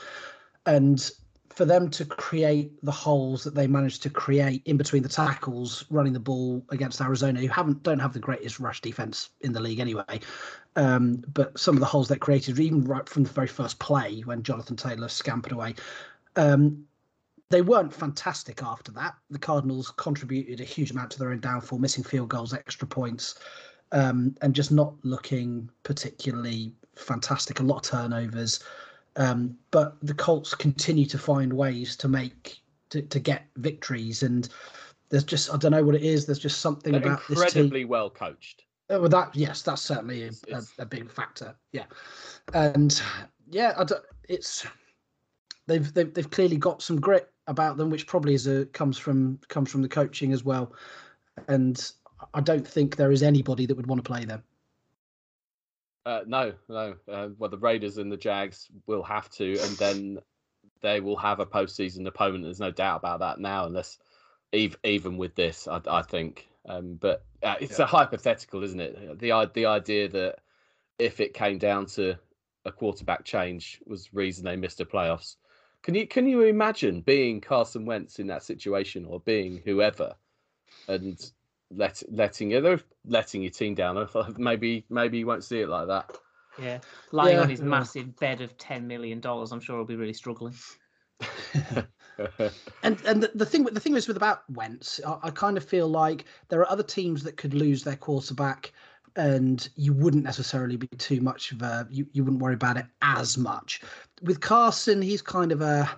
[0.68, 1.10] and
[1.48, 5.84] for them to create the holes that they managed to create in between the tackles,
[5.90, 9.58] running the ball against Arizona, who haven't don't have the greatest rush defense in the
[9.58, 10.20] league anyway.
[10.76, 14.20] Um, but some of the holes they created, even right from the very first play
[14.20, 15.74] when Jonathan Taylor scampered away,
[16.36, 16.84] um,
[17.50, 19.14] they weren't fantastic after that.
[19.30, 23.36] The Cardinals contributed a huge amount to their own downfall, missing field goals, extra points,
[23.92, 27.58] um, and just not looking particularly fantastic.
[27.58, 28.60] A lot of turnovers.
[29.18, 34.48] Um, but the Colts continue to find ways to make to, to get victories, and
[35.10, 36.24] there's just I don't know what it is.
[36.24, 38.62] There's just something They're about incredibly well coached.
[38.88, 41.54] Uh, well, that yes, that's certainly a, a, a, big factor.
[41.72, 41.84] Yeah,
[42.54, 43.02] and
[43.50, 44.64] yeah, I don't, it's
[45.66, 49.40] they've, they've they've clearly got some grit about them, which probably is a comes from
[49.48, 50.72] comes from the coaching as well.
[51.48, 51.92] And
[52.34, 54.44] I don't think there is anybody that would want to play them.
[56.08, 56.94] Uh, no, no.
[57.06, 60.18] Uh, well, the Raiders and the Jags will have to, and then
[60.80, 62.44] they will have a postseason opponent.
[62.44, 63.98] There's no doubt about that now, unless
[64.54, 66.48] even with this, I, I think.
[66.66, 67.84] Um, but uh, it's yeah.
[67.84, 69.18] a hypothetical, isn't it?
[69.18, 70.36] The the idea that
[70.98, 72.14] if it came down to
[72.64, 75.36] a quarterback change was reason they missed the playoffs.
[75.82, 80.14] Can you can you imagine being Carson Wentz in that situation, or being whoever,
[80.88, 81.18] and
[81.70, 83.98] let letting you letting your team down.
[83.98, 86.10] I thought maybe maybe you won't see it like that.
[86.60, 86.78] Yeah,
[87.12, 90.12] lying yeah, on his massive bed of ten million dollars, I'm sure he'll be really
[90.12, 90.54] struggling.
[92.82, 95.64] and and the, the, thing the thing is with about Wentz, I, I, kind of
[95.64, 98.72] feel like there are other teams that could lose their quarterback,
[99.16, 102.86] and you wouldn't necessarily be too much of a you, you wouldn't worry about it
[103.02, 103.80] as much.
[104.22, 105.88] With Carson, he's kind of a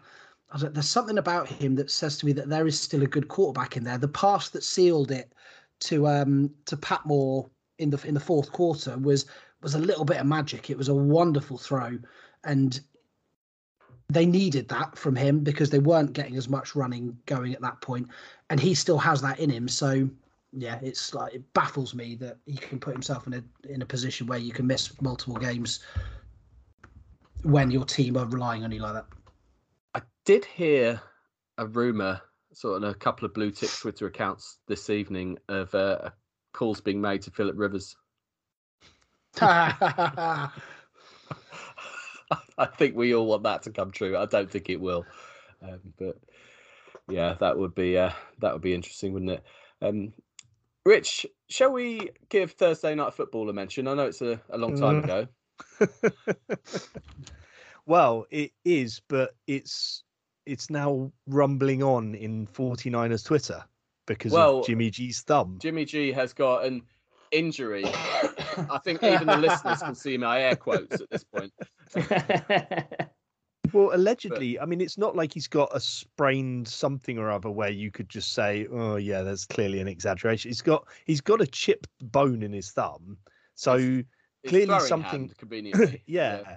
[0.59, 3.77] there's something about him that says to me that there is still a good quarterback
[3.77, 3.99] in there.
[3.99, 5.33] The pass that sealed it
[5.81, 9.26] to um to Patmore in the in the fourth quarter was
[9.62, 10.70] was a little bit of magic.
[10.70, 11.99] It was a wonderful throw,
[12.45, 12.81] and
[14.09, 17.81] they needed that from him because they weren't getting as much running going at that
[17.81, 18.09] point,
[18.49, 19.68] and he still has that in him.
[19.68, 20.09] So
[20.53, 23.87] yeah, it's like it baffles me that he can put himself in a in a
[23.87, 25.81] position where you can miss multiple games
[27.43, 29.07] when your team are relying on you like that.
[29.95, 31.01] I did hear
[31.59, 32.20] a rumor
[32.53, 36.11] sort of a couple of blue tick Twitter accounts this evening of uh,
[36.53, 37.96] calls being made to Philip Rivers.
[39.40, 40.51] I
[42.76, 44.16] think we all want that to come true.
[44.16, 45.07] I don't think it will,
[45.62, 46.16] um, but
[47.09, 49.44] yeah, that would be uh, that would be interesting, wouldn't it?
[49.82, 50.12] Um,
[50.84, 53.86] Rich, shall we give Thursday night football a mention?
[53.86, 55.05] I know it's a, a long time mm.
[55.05, 55.28] ago.
[57.86, 60.05] well, it is, but it's
[60.51, 63.64] it's now rumbling on in 49ers Twitter
[64.07, 65.59] because well, of Jimmy G's thumb.
[65.61, 66.82] Jimmy G has got an
[67.30, 67.84] injury.
[67.86, 71.53] I think even the listeners can see my air quotes at this point.
[73.72, 77.51] well, allegedly, but, I mean, it's not like he's got a sprained something or other
[77.51, 81.40] where you could just say, "Oh, yeah, that's clearly an exaggeration." He's got he's got
[81.40, 83.16] a chipped bone in his thumb,
[83.55, 84.05] so his,
[84.48, 85.30] clearly his something.
[85.38, 86.57] Conveniently, yeah, yeah,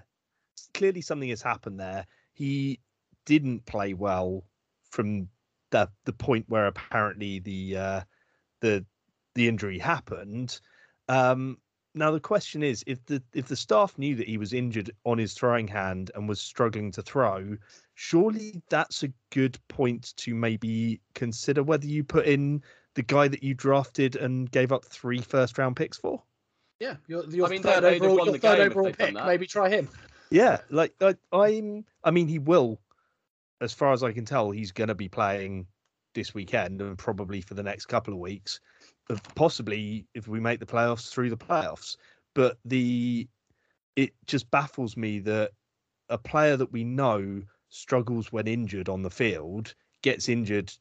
[0.74, 2.08] clearly something has happened there.
[2.34, 2.80] He
[3.26, 4.44] didn't play well
[4.90, 5.28] from
[5.72, 8.02] the the point where apparently the uh,
[8.62, 8.86] the
[9.36, 10.60] the injury happened.
[11.10, 11.58] Um,
[11.96, 15.18] now the question is, if the if the staff knew that he was injured on
[15.18, 17.58] his throwing hand and was struggling to throw,
[17.96, 22.64] surely that's a good point to maybe consider whether you put in
[22.96, 26.22] the guy that you drafted and gave up three first round picks for.
[26.80, 29.14] Yeah, your, your I mean, third overall, your third overall pick.
[29.14, 29.90] Maybe try him.
[30.30, 31.86] Yeah, like I, I'm.
[32.04, 32.80] I mean, he will.
[33.64, 35.68] As far as I can tell, he's going to be playing
[36.14, 38.60] this weekend and probably for the next couple of weeks,
[39.36, 41.96] possibly if we make the playoffs through the playoffs.
[42.36, 43.28] But the
[43.96, 45.52] it just baffles me that
[46.10, 50.74] a player that we know struggles when injured on the field gets injured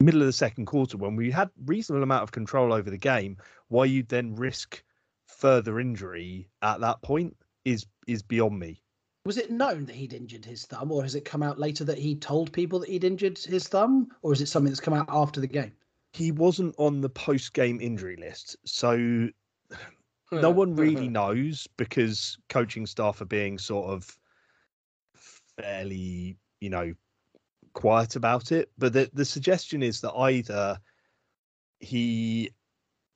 [0.00, 3.36] middle of the second quarter when we had reasonable amount of control over the game.
[3.68, 4.82] Why you'd then risk
[5.26, 8.82] further injury at that point is is beyond me.
[9.26, 11.98] Was it known that he'd injured his thumb, or has it come out later that
[11.98, 15.06] he told people that he'd injured his thumb, or is it something that's come out
[15.08, 15.72] after the game?
[16.16, 18.56] he wasn't on the post game injury list.
[18.64, 19.28] So
[20.32, 24.18] no one really knows because coaching staff are being sort of
[25.14, 26.94] fairly, you know,
[27.74, 28.70] quiet about it.
[28.78, 30.78] But the, the suggestion is that either
[31.80, 32.50] he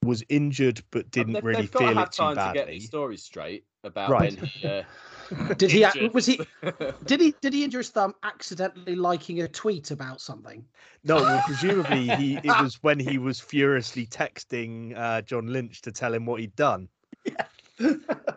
[0.03, 2.53] was injured but didn't they've, really they've got to feel have it too time to
[2.53, 2.79] get badly.
[2.79, 4.35] the story straight about Right.
[4.35, 4.83] when he, uh,
[5.57, 5.85] Did he?
[5.85, 6.15] injured.
[6.15, 6.41] Was he?
[7.05, 7.35] Did he?
[7.41, 10.65] Did he injure his thumb accidentally liking a tweet about something?
[11.05, 15.93] No, well, presumably he it was when he was furiously texting uh, John Lynch to
[15.93, 16.89] tell him what he'd done.
[17.25, 17.45] Yeah.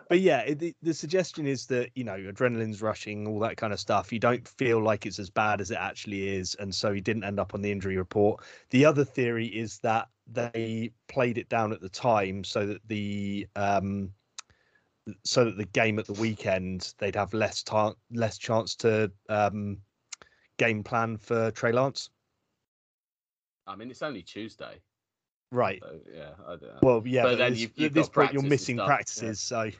[0.08, 3.72] but yeah, it, the, the suggestion is that you know adrenaline's rushing, all that kind
[3.72, 4.12] of stuff.
[4.12, 7.24] You don't feel like it's as bad as it actually is, and so he didn't
[7.24, 8.42] end up on the injury report.
[8.70, 13.46] The other theory is that they played it down at the time so that the
[13.56, 14.10] um,
[15.24, 19.78] so that the game at the weekend they'd have less time, less chance to um,
[20.58, 22.10] game plan for Trey Lance.
[23.66, 24.80] I mean, it's only Tuesday.
[25.50, 25.80] Right.
[25.82, 26.78] So, yeah, I don't know.
[26.82, 28.84] Well, yeah, But but, then this- you've- at you've this got point you're missing stuff,
[28.88, 28.94] yeah.
[28.94, 29.70] practices, so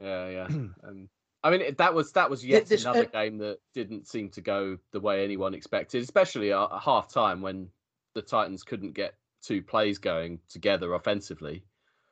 [0.00, 0.48] Yeah, yeah.
[0.84, 1.08] Um,
[1.42, 4.40] I mean, that was that was yet this- another uh, game that didn't seem to
[4.40, 7.68] go the way anyone expected, especially at at half time when
[8.14, 11.62] the Titans couldn't get two plays going together offensively.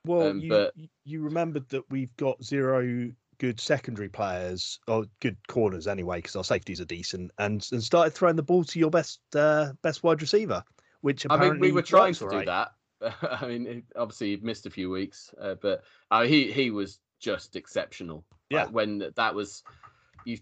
[0.06, 0.74] Well, Um, you but-
[1.04, 6.44] you- remembered that we've got zero good secondary players or good corners anyway because our
[6.44, 10.20] safeties are decent, and and started throwing the ball to your best uh, best wide
[10.20, 10.62] receiver,
[11.00, 12.72] which I mean, we were trying to all do that.
[13.40, 17.00] I mean, it- obviously he missed a few weeks, uh, but uh, he he was
[17.18, 18.24] just exceptional.
[18.50, 18.70] Like, Yeah.
[18.72, 19.62] when that was
[20.24, 20.38] you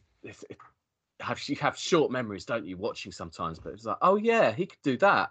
[1.20, 2.76] have you have short memories, don't you?
[2.76, 5.30] Watching sometimes, but it's like, oh yeah, he could do that,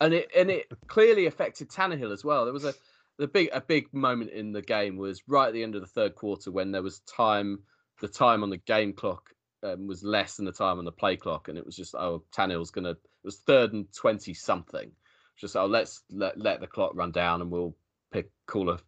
[0.00, 2.44] and it and it clearly affected Tannehill as well.
[2.44, 2.74] There was a
[3.20, 5.86] the big a big moment in the game was right at the end of the
[5.86, 7.58] third quarter when there was time
[8.00, 9.28] the time on the game clock
[9.62, 12.22] um, was less than the time on the play clock, and it was just oh
[12.34, 14.90] Tannehill's gonna it was third and twenty something.
[15.36, 17.76] Just oh let's let let the clock run down and we'll
[18.10, 18.78] pick call a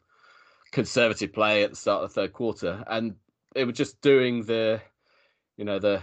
[0.71, 3.17] conservative play at the start of the third quarter, and
[3.55, 4.81] they were just doing the
[5.59, 6.03] you know the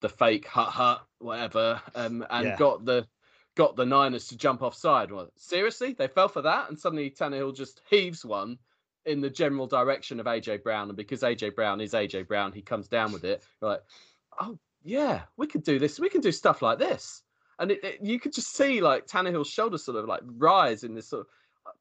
[0.00, 2.56] the fake hut hut whatever, um, and Yeah.
[2.56, 3.06] got the
[3.56, 5.10] got the Niners to jump offside.
[5.10, 8.58] Well, seriously, they fell for that, and suddenly Tannehill just heaves one
[9.06, 12.62] in the general direction of AJ Brown, and because AJ Brown is AJ Brown, he
[12.62, 13.42] comes down with it.
[13.60, 13.82] You're like,
[14.40, 15.98] oh yeah, we could do this.
[15.98, 17.22] We can do stuff like this,
[17.58, 20.94] and it, it- you could just see like Tannehill's shoulders sort of like rise in
[20.94, 21.26] this sort of.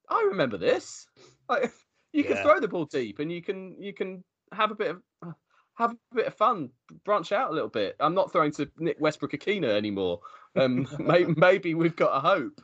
[0.09, 1.07] I remember this.
[1.47, 1.72] Like
[2.13, 4.91] you can throw the ball deep, and you can you can have a bit
[5.22, 5.34] of
[5.76, 6.70] have a bit of fun,
[7.05, 7.95] branch out a little bit.
[8.01, 10.20] I'm not throwing to Nick Westbrook-Ikhine anymore.
[10.56, 12.62] Um, may, maybe we've got a hope,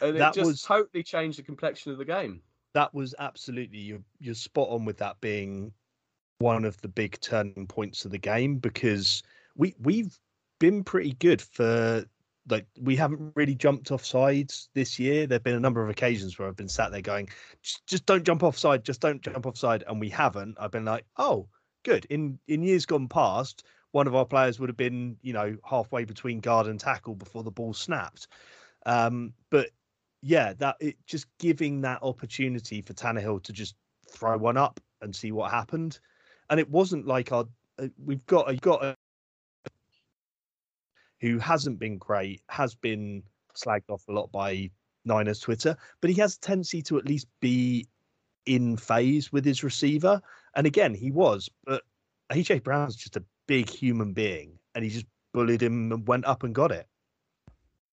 [0.00, 2.42] and it just was- totally changed the complexion of the game.
[2.74, 5.72] that was absolutely you're you're spot on with that being
[6.38, 9.22] one of the big turning points of the game because
[9.56, 10.18] we we've
[10.58, 12.04] been pretty good for
[12.48, 15.26] like we haven't really jumped off sides this year.
[15.26, 17.28] There've been a number of occasions where I've been sat there going,
[17.62, 20.56] just, just don't jump offside, just don't jump offside, and we haven't.
[20.58, 21.48] I've been like, oh,
[21.84, 22.06] good.
[22.10, 26.04] In in years gone past, one of our players would have been, you know, halfway
[26.04, 28.28] between guard and tackle before the ball snapped.
[28.86, 29.70] Um, but
[30.22, 33.74] yeah, that it just giving that opportunity for Tannehill to just
[34.08, 35.98] throw one up and see what happened.
[36.48, 37.46] And it wasn't like our
[37.78, 38.94] uh, we've got a got a
[41.20, 43.22] who hasn't been great, has been
[43.54, 44.70] slagged off a lot by
[45.04, 47.86] Niners Twitter, but he has a tendency to at least be
[48.46, 50.20] in phase with his receiver.
[50.54, 51.82] And again, he was, but
[52.32, 56.44] AJ Brown's just a big human being, and he just bullied him and went up
[56.44, 56.86] and got it.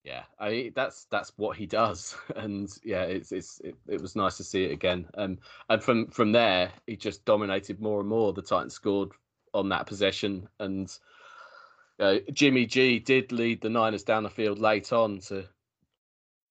[0.04, 4.38] Yeah, I that's that's what he does, and yeah, it's it's it, it was nice
[4.38, 5.08] to see it again.
[5.18, 5.40] Um,
[5.70, 8.34] and from from there, he just dominated more and more.
[8.34, 9.12] The Titans scored
[9.54, 10.96] on that possession, and
[12.00, 15.46] uh, Jimmy G did lead the Niners down the field late on to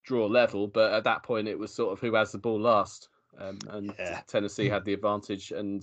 [0.04, 3.08] draw level, but at that point, it was sort of who has the ball last.
[3.38, 4.20] um, and Yeah.
[4.26, 5.52] Tennessee had the advantage.
[5.52, 5.82] And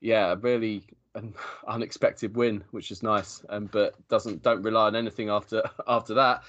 [0.00, 0.84] yeah, a really
[1.14, 1.34] an
[1.68, 3.44] unexpected win, which is nice.
[3.48, 6.42] Um, but doesn't don't rely on anything after after that.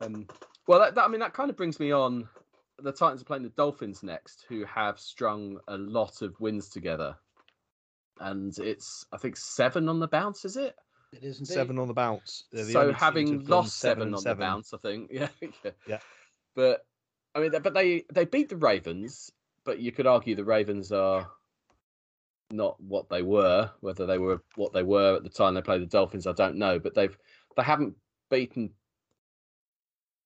[0.00, 0.26] Um,
[0.66, 2.28] well, that, that I mean that kind of brings me on.
[2.82, 7.14] The Titans are playing the Dolphins next, who have strung a lot of wins together,
[8.20, 10.44] and it's I think seven on the bounce.
[10.44, 10.76] Is it?
[11.12, 11.52] It is indeed.
[11.52, 12.44] Seven on the bounce.
[12.52, 14.38] The so only team to having lost seven, and on seven.
[14.38, 15.98] the bounce, I think, yeah, yeah, Yeah.
[16.54, 16.86] But
[17.34, 19.30] I mean, but they they beat the Ravens,
[19.64, 21.28] but you could argue the Ravens are
[22.52, 23.70] not what they were.
[23.80, 26.56] Whether they were what they were at the time they played the Dolphins, I don't
[26.56, 26.78] know.
[26.78, 27.16] But they've
[27.56, 27.94] they haven't
[28.30, 28.70] beaten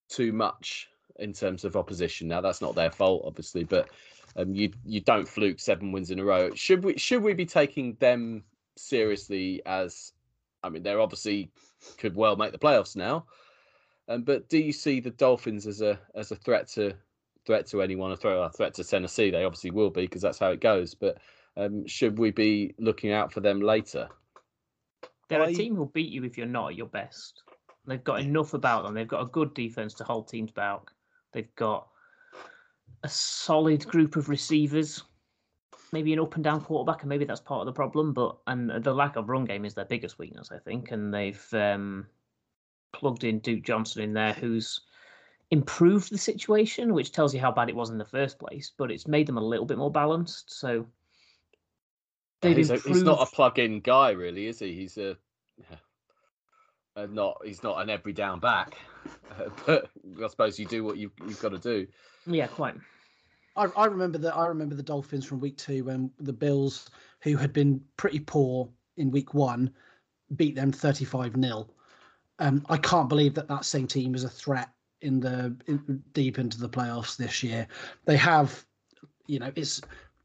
[0.09, 2.29] too much in terms of opposition.
[2.29, 3.89] Now that's not their fault, obviously, but
[4.37, 6.55] um, you you don't fluke seven wins in a row.
[6.55, 8.45] Should we should we be taking them
[8.77, 10.13] seriously as
[10.63, 11.51] I mean, they're obviously
[11.99, 13.27] could well make the playoffs now.
[14.09, 16.95] Um, but do you see the Dolphins as a as a threat to
[17.47, 19.31] threat to anyone, a threat, a threat to Tennessee?
[19.31, 20.95] They obviously will be because that's how it goes.
[20.95, 21.19] But
[21.57, 24.09] um, should we be looking out for them later?
[25.29, 27.43] They're I- a team who'll beat you if you're not at your best.
[27.87, 28.95] They've got enough about them.
[28.95, 30.81] They've got a good defense to hold teams back.
[31.33, 31.89] They've got
[33.03, 35.03] a solid group of receivers,
[35.93, 38.15] maybe an up and down quarterback, and maybe that's part of the problem.
[38.15, 40.93] But and the lack of run game is their biggest weakness, I think.
[40.93, 42.07] And they've um,
[42.93, 44.81] plugged in Duke Johnson in there, who's
[45.51, 48.73] improved the situation, which tells you how bad it was in the first place.
[48.77, 50.59] But it's made them a little bit more balanced.
[50.59, 50.87] So
[52.45, 54.75] they've He's, a, he's not a plug-in guy, really, is he?
[54.75, 55.17] He's a,
[56.97, 58.77] uh, not he's not an every down back.
[59.39, 59.91] Uh, but
[60.23, 61.87] I suppose you do what you've you've got to do.
[62.27, 62.77] yeah, quite.
[63.57, 64.37] I, I remember that.
[64.37, 66.89] I remember the Dolphins from week two when the Bills,
[67.23, 69.71] who had been pretty poor in week one,
[70.37, 71.67] beat them thirty-five 0
[72.39, 74.71] Um, I can't believe that that same team is a threat
[75.01, 77.67] in the in, deep into the playoffs this year.
[78.05, 78.65] They have,
[79.27, 79.81] you know, it's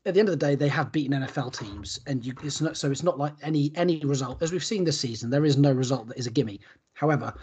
[0.05, 2.77] at the end of the day they have beaten NFL teams, and you it's not
[2.77, 5.29] so it's not like any any result as we've seen this season.
[5.29, 6.59] There is no result that is a gimme.
[6.93, 7.33] However,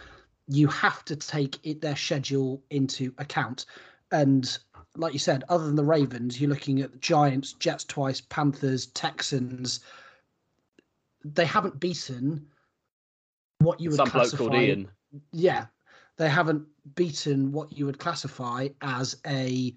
[0.48, 3.66] you have to take it, their schedule into account,
[4.10, 4.58] and
[4.96, 8.86] like you said, other than the Ravens, you're looking at the Giants, Jets twice, Panthers,
[8.86, 9.80] Texans.
[11.24, 12.46] They haven't beaten
[13.58, 14.38] what you would Some classify.
[14.38, 14.88] called Ian.
[15.32, 15.66] Yeah,
[16.16, 19.74] they haven't beaten what you would classify as a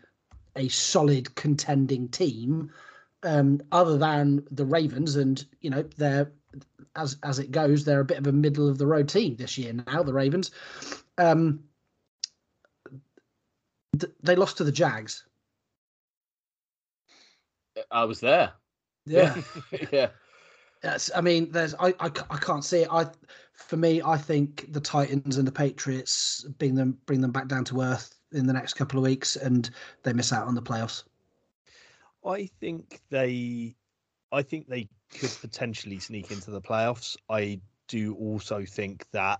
[0.56, 2.72] a solid contending team,
[3.24, 6.32] um, other than the Ravens, and you know they're
[6.95, 9.58] as as it goes, they're a bit of a middle of the road team this
[9.58, 10.04] year now.
[10.04, 10.52] The Ravens,
[11.18, 11.62] um,
[14.00, 15.26] th- they lost to the Jags.
[17.91, 18.52] I was there.
[19.06, 19.36] Yeah.
[19.91, 20.10] yeah.
[20.84, 22.88] Yes, I mean, there's I, I I can't see it.
[22.91, 23.08] I
[23.54, 27.66] for me, I think the Titans and the Patriots bring them bring them back down
[27.66, 29.69] to earth in the next couple of weeks, and
[30.03, 31.03] they miss out on the playoffs.
[32.25, 33.75] I think they,
[34.32, 37.17] I think they could potentially sneak into the playoffs.
[37.30, 39.39] I do also think that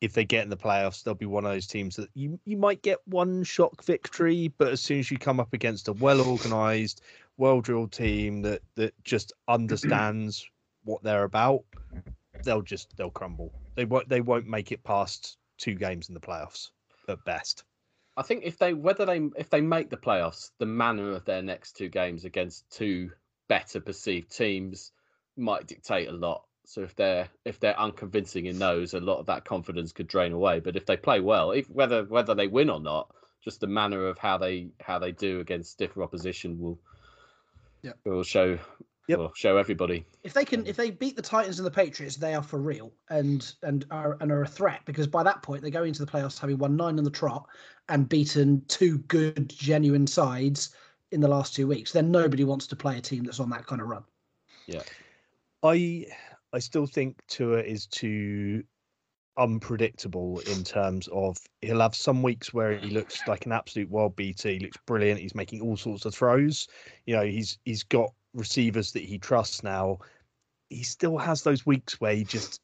[0.00, 2.56] if they get in the playoffs, they'll be one of those teams that you you
[2.56, 6.20] might get one shock victory, but as soon as you come up against a well
[6.20, 7.02] organized,
[7.36, 10.46] well drilled team that that just understands
[10.84, 11.64] what they're about,
[12.44, 13.52] they'll just they'll crumble.
[13.74, 16.70] They won't they won't make it past two games in the playoffs
[17.08, 17.64] at best.
[18.18, 21.40] I think if they whether they if they make the playoffs, the manner of their
[21.40, 23.12] next two games against two
[23.48, 24.90] better perceived teams
[25.36, 26.42] might dictate a lot.
[26.66, 30.32] So if they're if they're unconvincing in those, a lot of that confidence could drain
[30.32, 30.58] away.
[30.58, 34.08] But if they play well, if whether whether they win or not, just the manner
[34.08, 36.80] of how they how they do against stiffer opposition will
[37.82, 37.98] Yep.
[38.04, 38.58] will show
[39.08, 39.18] Yep.
[39.18, 40.04] will show everybody.
[40.22, 42.60] If they can, um, if they beat the Titans and the Patriots, they are for
[42.60, 46.04] real and and are and are a threat because by that point they go into
[46.04, 47.48] the playoffs having won nine on the trot
[47.88, 50.74] and beaten two good genuine sides
[51.10, 51.90] in the last two weeks.
[51.90, 54.04] Then nobody wants to play a team that's on that kind of run.
[54.66, 54.82] Yeah,
[55.62, 56.06] I
[56.52, 58.62] I still think Tua is too
[59.38, 64.16] unpredictable in terms of he'll have some weeks where he looks like an absolute world
[64.16, 64.50] beater.
[64.50, 65.20] He looks brilliant.
[65.20, 66.68] He's making all sorts of throws.
[67.06, 69.98] You know, he's he's got receivers that he trusts now.
[70.70, 72.60] He still has those weeks where he just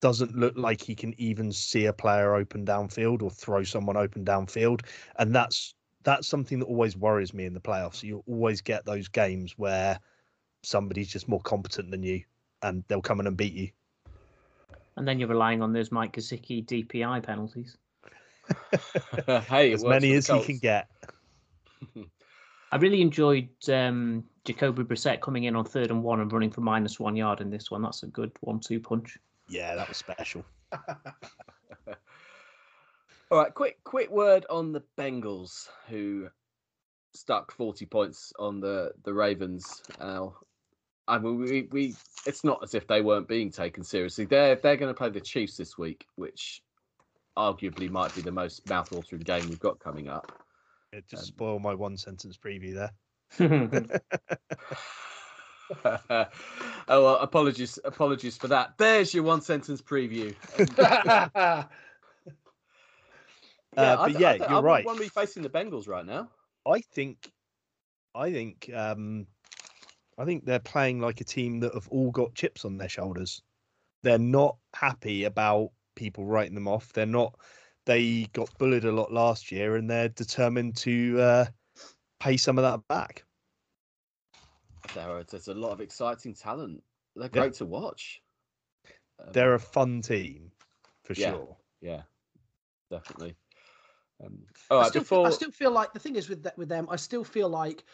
[0.00, 4.24] doesn't look like he can even see a player open downfield or throw someone open
[4.24, 4.82] downfield.
[5.18, 8.02] And that's that's something that always worries me in the playoffs.
[8.02, 10.00] You always get those games where
[10.62, 12.22] somebody's just more competent than you
[12.62, 13.68] and they'll come in and beat you.
[14.96, 17.76] And then you're relying on those Mike Gesicki DPI penalties.
[19.48, 20.88] hey, as many for the as he can get.
[22.72, 26.62] I really enjoyed um, Jacoby Brissett coming in on third and one and running for
[26.62, 27.82] minus one yard in this one.
[27.82, 29.18] That's a good one-two punch.
[29.48, 30.44] Yeah, that was special.
[33.30, 36.28] All right, quick quick word on the Bengals, who
[37.14, 39.82] stuck 40 points on the the Ravens.
[40.00, 40.28] Uh,
[41.06, 41.94] I mean, we, we
[42.26, 44.24] it's not as if they weren't being taken seriously.
[44.24, 46.62] They're they're going to play the Chiefs this week, which
[47.36, 50.32] arguably might be the most mouthwatering game we've got coming up.
[50.92, 52.92] Yeah, just spoil my one sentence preview there.
[53.40, 53.86] oh
[56.88, 58.76] well, apologies, apologies for that.
[58.76, 60.34] There's your one sentence preview.
[63.76, 64.84] Uh, Uh, but yeah, I, you're I right.
[64.84, 66.28] Want to be facing the Bengals right now?
[66.66, 67.30] I think,
[68.14, 69.26] I think, um,
[70.18, 73.42] I think they're playing like a team that have all got chips on their shoulders.
[74.02, 76.92] They're not happy about people writing them off.
[76.92, 77.38] They're not.
[77.86, 81.44] They got bullied a lot last year, and they're determined to uh,
[82.20, 83.24] pay some of that back.
[84.94, 86.82] There are, there's a lot of exciting talent.
[87.16, 87.42] They're Yeah.
[87.42, 88.22] great to watch.
[89.18, 90.52] Um, They're a fun team,
[91.04, 91.32] for Yeah.
[91.32, 91.56] sure.
[91.80, 92.02] yeah,
[92.90, 93.34] definitely.
[94.24, 96.42] Um, all I right, still, before feel, I still feel like the thing is with
[96.44, 97.84] that with them, I still feel like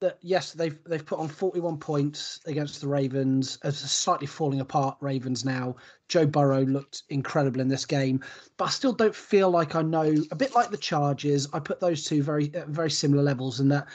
[0.00, 0.18] that.
[0.20, 4.96] Yes, they've they've put on forty one points against the Ravens, as slightly falling apart
[5.00, 5.76] Ravens now.
[6.08, 8.22] Joe Burrow looked incredible in this game,
[8.56, 10.14] but I still don't feel like I know.
[10.30, 13.70] A bit like the Chargers, I put those two very at very similar levels, and
[13.72, 13.86] that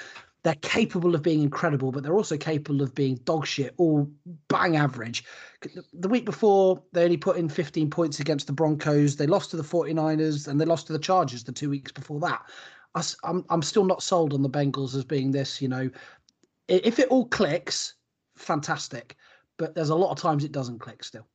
[0.43, 4.07] they're capable of being incredible, but they're also capable of being dog shit or
[4.47, 5.23] bang average.
[5.93, 9.15] The week before, they only put in 15 points against the Broncos.
[9.15, 12.19] They lost to the 49ers and they lost to the Chargers the two weeks before
[12.21, 12.41] that.
[12.95, 15.89] I, am I'm still not sold on the Bengals as being this, you know,
[16.67, 17.95] if it all clicks,
[18.37, 19.15] fantastic.
[19.57, 21.27] But there's a lot of times it doesn't click still.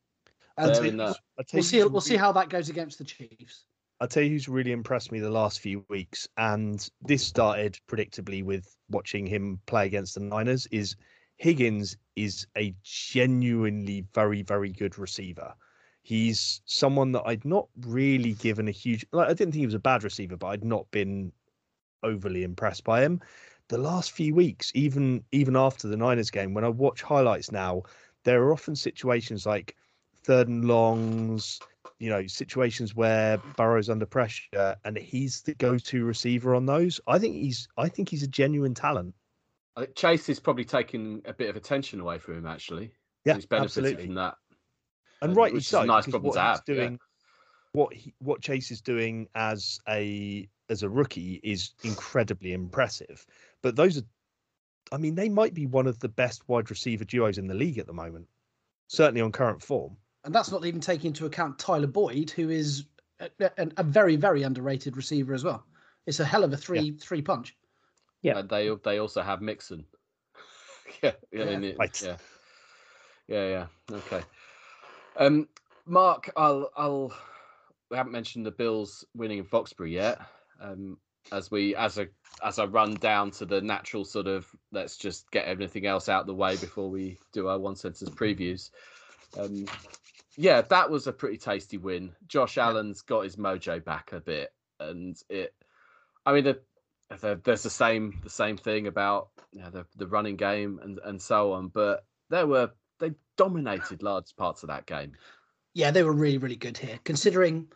[0.57, 1.83] And They're in that- I'll tell we'll you see.
[1.83, 3.65] We'll see how that goes against the Chiefs.
[3.99, 8.43] I'll tell you who's really impressed me the last few weeks, and this started predictably
[8.43, 10.67] with watching him play against the Niners.
[10.71, 10.95] Is
[11.37, 15.53] Higgins is a genuinely very, very good receiver.
[16.01, 19.05] He's someone that I'd not really given a huge.
[19.11, 21.31] Like, I didn't think he was a bad receiver, but I'd not been
[22.03, 23.21] overly impressed by him.
[23.69, 27.83] The last few weeks, even even after the Niners game, when I watch highlights now,
[28.23, 29.75] there are often situations like
[30.23, 31.59] third and longs,
[31.99, 36.99] you know, situations where Burrow's under pressure and he's the go-to receiver on those.
[37.07, 39.15] I think he's I think he's a genuine talent.
[39.95, 42.47] Chase is probably taking a bit of attention away from him.
[42.47, 42.91] Actually,
[43.25, 44.05] Yeah, he's benefited absolutely.
[44.05, 44.35] from that.
[45.21, 45.83] And uh, rightly so.
[45.83, 46.75] nice problem what to have, yeah.
[46.75, 46.99] Doing,
[47.73, 53.25] What he, what Chase is doing as a as a rookie is incredibly impressive.
[53.61, 54.03] But those are,
[54.91, 57.77] I mean, they might be one of the best wide receiver duos in the league
[57.77, 58.27] at the moment.
[58.87, 59.97] Certainly on current form.
[60.23, 62.85] And that's not even taking into account Tyler Boyd, who is
[63.19, 65.65] a, a, a very, very underrated receiver as well.
[66.05, 67.55] It's a hell of a three three punch.
[68.21, 68.37] Yeah.
[68.39, 69.85] And they they also have Mixon.
[71.03, 71.59] yeah, yeah, Yeah.
[71.59, 72.01] it- Right.
[72.01, 72.17] yeah,
[73.27, 73.95] yeah, yeah.
[73.97, 74.21] Okay.
[75.17, 75.47] Um,
[75.85, 77.13] Mark, I'll I'll.
[77.89, 80.19] We haven't mentioned the Bills winning in Foxborough yet.
[80.61, 80.97] Um,
[81.31, 82.07] as we as a
[82.43, 86.21] as I run down to the natural sort of let's just get everything else out
[86.21, 88.69] of the way before we do our one sentence previews.
[89.37, 89.65] Um,
[90.37, 92.11] yeah, that was a pretty tasty win.
[92.27, 95.53] Josh Allen's got his mojo back a bit, and it.
[96.25, 96.59] I mean, the,
[97.19, 100.99] the, there's the same the same thing about you know, the the running game and
[101.03, 105.13] and so on, but there were they dominated large parts of that game.
[105.73, 107.67] Yeah, they were really, really good here, considering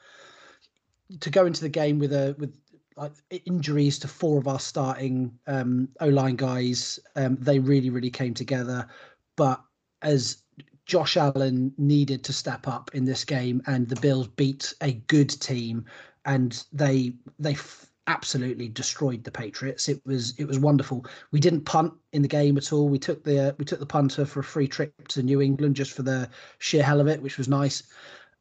[1.19, 2.55] to go into the game with a with
[2.97, 3.13] like
[3.45, 6.99] injuries to four of our starting um, O line guys.
[7.15, 8.87] Um, they really, really came together.
[9.35, 9.61] But
[10.01, 10.43] as
[10.85, 15.29] Josh Allen needed to step up in this game, and the Bills beat a good
[15.29, 15.85] team,
[16.25, 19.87] and they they f- absolutely destroyed the Patriots.
[19.87, 21.05] It was it was wonderful.
[21.31, 22.89] We didn't punt in the game at all.
[22.89, 25.93] We took the we took the punter for a free trip to New England just
[25.93, 26.29] for the
[26.59, 27.83] sheer hell of it, which was nice.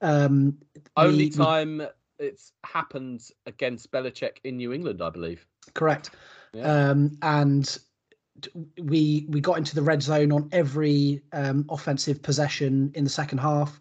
[0.02, 0.58] Um,
[0.96, 1.82] Only we- we- time
[2.20, 5.46] it's happened against Belichick in New England, I believe.
[5.74, 6.10] correct.
[6.52, 6.90] Yeah.
[6.90, 7.78] Um, and
[8.82, 13.38] we we got into the red zone on every um, offensive possession in the second
[13.38, 13.80] half.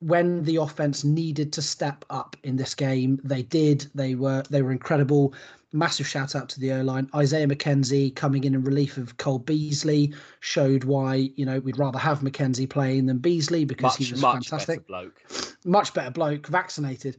[0.00, 3.90] When the offense needed to step up in this game, they did.
[3.94, 5.34] They were they were incredible.
[5.72, 7.10] Massive shout out to the O line.
[7.14, 11.98] Isaiah McKenzie coming in in relief of Cole Beasley showed why you know we'd rather
[11.98, 15.22] have McKenzie playing than Beasley because Much he was much fantastic better bloke.
[15.64, 17.18] much better bloke, vaccinated.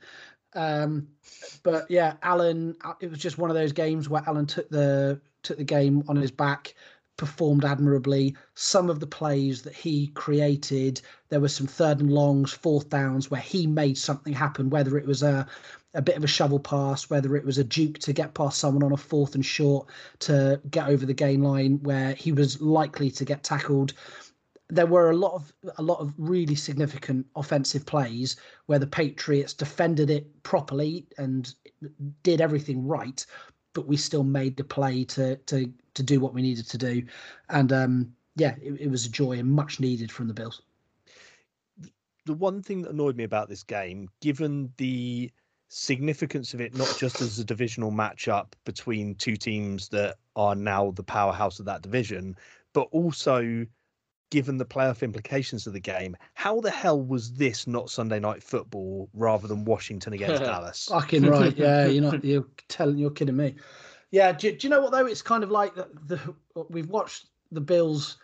[0.53, 1.07] Um,
[1.63, 5.21] but yeah, Allen, uh, it was just one of those games where Allen took the
[5.43, 6.75] took the game on his back,
[7.17, 8.35] performed admirably.
[8.55, 13.29] Some of the plays that he created, there were some third and longs, fourth downs
[13.29, 14.69] where he made something happen.
[14.69, 15.47] Whether it was a
[15.95, 18.83] a bit of a shovel pass, whether it was a duke to get past someone
[18.83, 19.87] on a fourth and short
[20.19, 23.93] to get over the gain line where he was likely to get tackled
[24.69, 28.35] there were a lot of a lot of really significant offensive plays
[28.67, 31.53] where the Patriots defended it properly and
[32.23, 33.25] did everything right,
[33.73, 37.03] but we still made the play to to to do what we needed to do,
[37.49, 40.61] and um, yeah, it, it was a joy and much needed from the Bills.
[42.25, 45.31] The one thing that annoyed me about this game, given the
[45.69, 50.91] significance of it not just as a divisional matchup between two teams that are now
[50.91, 52.35] the powerhouse of that division,
[52.73, 53.65] but also
[54.29, 58.43] given the playoff implications of the game, how the hell was this not Sunday night
[58.43, 60.87] football rather than Washington against Dallas?
[60.89, 61.85] Fucking right, yeah.
[61.85, 62.23] You're not.
[62.23, 62.97] You're telling.
[62.97, 63.55] You're kidding me.
[64.11, 64.31] Yeah.
[64.31, 65.05] Do, do you know what though?
[65.05, 66.19] It's kind of like the, the
[66.69, 68.17] we've watched the Bills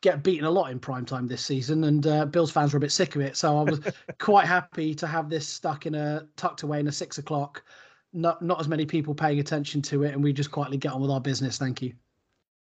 [0.00, 2.80] get beaten a lot in prime time this season, and uh, Bills fans were a
[2.80, 3.36] bit sick of it.
[3.36, 3.80] So I was
[4.18, 7.64] quite happy to have this stuck in a tucked away in a six o'clock.
[8.12, 11.00] Not not as many people paying attention to it, and we just quietly get on
[11.00, 11.58] with our business.
[11.58, 11.94] Thank you.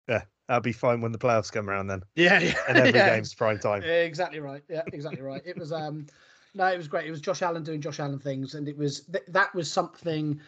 [0.09, 2.03] Yeah, that'll be fine when the playoffs come around then.
[2.15, 2.55] Yeah, yeah.
[2.69, 3.15] And every yeah.
[3.15, 3.83] game's prime time.
[3.83, 4.63] Exactly right.
[4.69, 5.43] Yeah, exactly right.
[5.45, 6.07] It was um
[6.55, 7.07] no, it was great.
[7.07, 10.41] It was Josh Allen doing Josh Allen things, and it was th- that was something.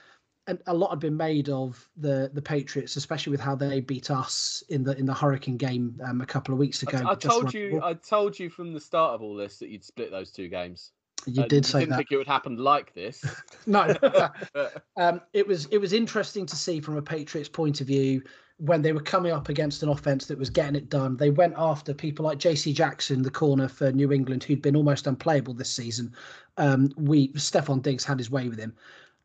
[0.47, 4.11] And a lot had been made of the the Patriots, especially with how they beat
[4.11, 7.03] us in the in the Hurricane game um, a couple of weeks ago.
[7.07, 9.69] I, I told run- you, I told you from the start of all this that
[9.69, 10.93] you'd split those two games.
[11.27, 11.97] you Uh, did say didn't that.
[11.99, 13.23] think it would happen like this.
[13.67, 17.87] No, but um, it was it was interesting to see from a Patriots point of
[17.87, 18.23] view
[18.59, 21.17] when they were coming up against an offense that was getting it done.
[21.17, 22.73] They went after people like J.C.
[22.73, 26.13] Jackson, the corner for New England, who'd been almost unplayable this season.
[26.57, 28.75] Um, we Stefon Diggs had his way with him,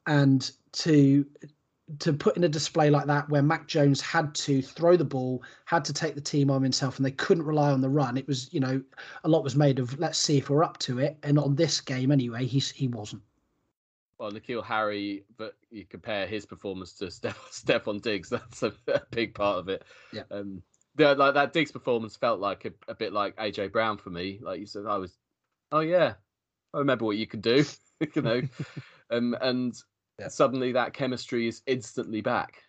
[0.06, 1.26] and to
[2.00, 5.44] to put in a display like that where Mac Jones had to throw the ball,
[5.66, 8.18] had to take the team on himself, and they couldn't rely on the run.
[8.18, 8.82] It was, you know,
[9.24, 11.18] a lot was made of let's see if we're up to it.
[11.24, 13.24] And on this game anyway, he's he wasn't.
[14.20, 18.30] Well, N'Keal Harry, but you compare his performance to Steph, Stefon Diggs.
[18.30, 19.84] That's a, a big part of it.
[20.12, 20.24] Yeah.
[20.32, 20.62] Um,
[20.96, 24.40] the, like that Diggs performance felt like a, a bit like AJ Brown for me.
[24.42, 25.18] Like you said, I was,
[25.72, 26.16] oh yeah,
[26.74, 27.64] I remember what you could do.
[28.16, 28.42] you know,
[29.10, 29.74] um, and
[30.20, 30.28] Yeah.
[30.28, 32.64] suddenly that chemistry is instantly back,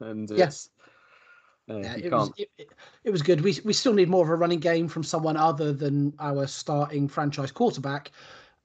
[0.00, 0.70] and Yes.
[1.68, 2.50] uh, Yeah, it was it-
[3.04, 3.40] it was good.
[3.40, 7.08] We we still need more of a running game from someone other than our starting
[7.08, 8.12] franchise quarterback.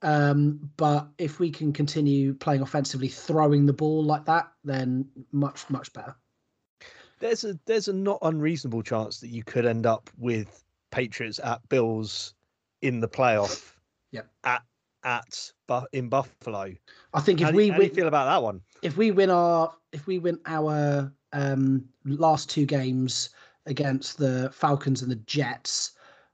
[0.03, 5.69] Um, but if we can continue playing offensively, throwing the ball like that, then much
[5.69, 6.15] much better.
[7.19, 11.67] There's a there's a not unreasonable chance that you could end up with Patriots at
[11.69, 12.33] Bills
[12.81, 13.73] in the playoff.
[14.11, 14.27] Yep.
[14.43, 14.63] At
[15.03, 16.73] at Bu- in Buffalo.
[17.13, 18.61] I think if how we how do win, feel about that one?
[18.81, 23.29] if we win our if we win our um last two games
[23.67, 25.91] against the Falcons and the Jets,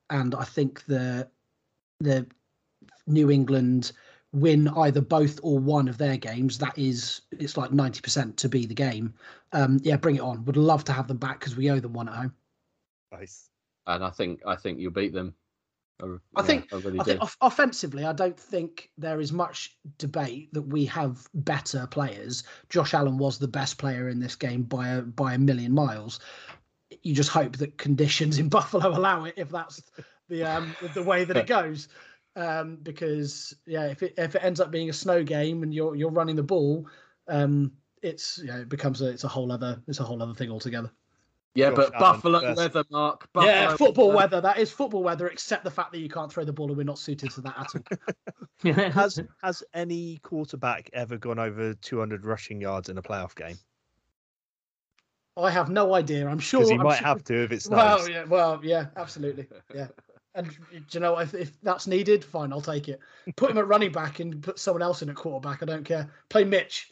[0.10, 1.28] and I think the
[2.00, 2.26] the
[3.08, 3.92] New England
[4.34, 8.50] win either both or one of their games, that is it's like ninety percent to
[8.50, 9.14] be the game.
[9.54, 10.44] Um, yeah, bring it on.
[10.46, 12.34] Would love to have them back because we owe them one at home.
[13.12, 13.50] Nice.
[13.86, 15.34] And I think I think you'll beat them.
[16.02, 19.32] I, I yeah, think- I really I think off- offensively, I don't think there is
[19.32, 22.44] much debate that we have better players.
[22.70, 26.20] Josh Allen was the best player in this game by a by a million miles.
[27.02, 29.82] You just hope that conditions in Buffalo allow it if that's
[30.30, 31.88] the um the way that it goes.
[32.38, 35.96] Um, because yeah, if it if it ends up being a snow game and you're
[35.96, 36.88] you're running the ball,
[37.28, 37.72] um,
[38.04, 40.92] it's yeah, it becomes a it's a whole other it's a whole other thing altogether.
[41.56, 43.28] yeah, Josh but Allen Buffalo versus- weather, Mark.
[43.42, 44.40] yeah, football weather.
[44.40, 46.84] That is football weather, except the fact that you can't throw the ball and we're
[46.84, 48.74] not suited to that at all.
[48.92, 53.58] Has has any quarterback ever gone over 200 rushing yards in a playoff game?
[55.36, 56.28] I have no idea.
[56.28, 56.64] I'm sure.
[56.66, 57.78] He I'm might sure- have to if it snows.
[57.78, 59.88] Well, yeah, well, yeah, absolutely, yeah.
[60.38, 61.18] And do you know?
[61.18, 63.00] If, if that's needed, fine, I'll take it.
[63.36, 65.64] Put him at running back and put someone else in at quarterback.
[65.64, 66.10] I don't care.
[66.30, 66.92] Play Mitch.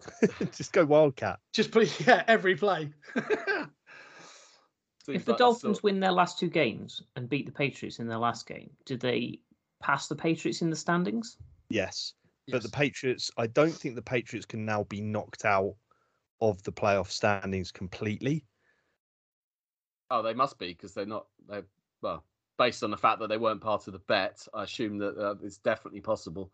[0.52, 1.40] Just go wildcat.
[1.52, 2.90] Just play yeah every play.
[5.08, 8.18] If the Dolphins sort- win their last two games and beat the Patriots in their
[8.18, 9.38] last game, do they
[9.80, 11.36] pass the Patriots in the standings?
[11.68, 12.14] Yes.
[12.48, 15.74] But the Patriots, I don't think the Patriots can now be knocked out
[16.40, 18.44] of the playoff standings completely.
[20.10, 21.26] Oh, they must be because they're not.
[21.48, 21.62] They
[22.02, 22.24] well,
[22.58, 25.34] based on the fact that they weren't part of the bet, I assume that uh,
[25.42, 26.52] it's definitely possible.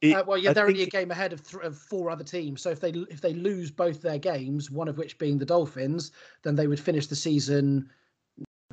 [0.00, 2.60] It- Uh, well, yeah, they're only a game ahead of, th- of four other teams.
[2.62, 6.12] So if they if they lose both their games, one of which being the Dolphins,
[6.42, 7.90] then they would finish the season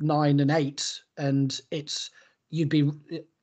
[0.00, 2.10] nine and eight, and it's
[2.50, 2.90] you'd be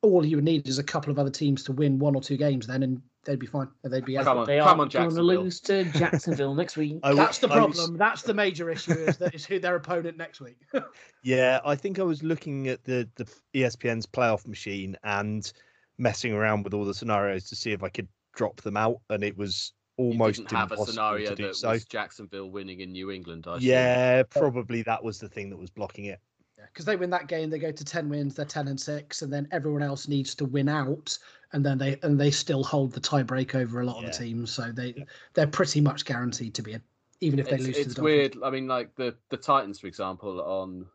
[0.02, 2.36] all you would need is a couple of other teams to win one or two
[2.36, 3.68] games, then, and they'd be fine.
[3.84, 4.24] They'd be out.
[4.24, 5.24] Come on, They come are on, going to Jacksonville.
[5.24, 6.98] lose to Jacksonville next week.
[7.02, 7.96] I w- That's the I was- problem.
[7.98, 10.56] That's the major issue is that is who their opponent next week.
[11.22, 15.52] Yeah, I think I was looking at the the ESPN's playoff machine and
[15.98, 19.22] messing around with all the scenarios to see if I could drop them out, and
[19.22, 21.68] it was You almost didn't have a scenario to do that so.
[21.72, 23.44] was Jacksonville winning in New England.
[23.46, 23.68] I assume.
[23.68, 26.20] Yeah, probably that was the thing that was blocking it.
[26.66, 29.32] Because they win that game, they go to ten wins, they're ten and six, and
[29.32, 31.18] then everyone else needs to win out,
[31.52, 34.50] and then they and they still hold the tiebreak over a lot of the teams,
[34.52, 35.04] so they
[35.34, 36.82] they're pretty much guaranteed to be in.
[37.20, 38.36] even if they it's, lose to it's the weird.
[38.42, 40.86] I mean, like the the Titans, for example, on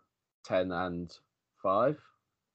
[0.43, 1.16] ten and
[1.61, 1.99] five.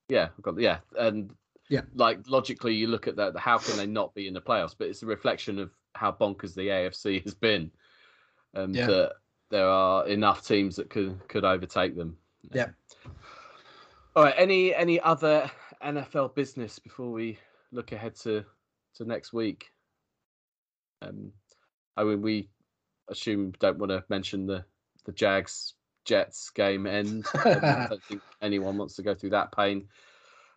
[0.08, 1.34] Yeah, I've got yeah, and
[1.68, 1.82] Yeah.
[1.94, 3.36] like logically, you look at that.
[3.38, 4.74] How can they not be in the playoffs?
[4.76, 7.70] But it's a reflection of how bonkers the AFC has been,
[8.54, 8.86] and Yeah.
[8.86, 9.12] that
[9.50, 12.16] there are enough teams that could could overtake them.
[12.52, 12.68] Yeah.
[14.16, 14.34] All right.
[14.36, 15.50] Any any other
[15.84, 17.38] NFL business before we
[17.72, 18.44] look ahead to
[18.96, 19.70] to next week?
[21.02, 21.32] Um,
[21.96, 22.48] I mean, we
[23.08, 24.64] assume don't want to mention the
[25.04, 25.74] the Jags
[26.04, 27.26] Jets game end.
[27.34, 29.88] I don't think anyone wants to go through that pain.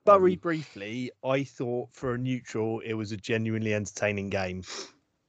[0.05, 4.63] Very Um, briefly, I thought for a neutral, it was a genuinely entertaining game,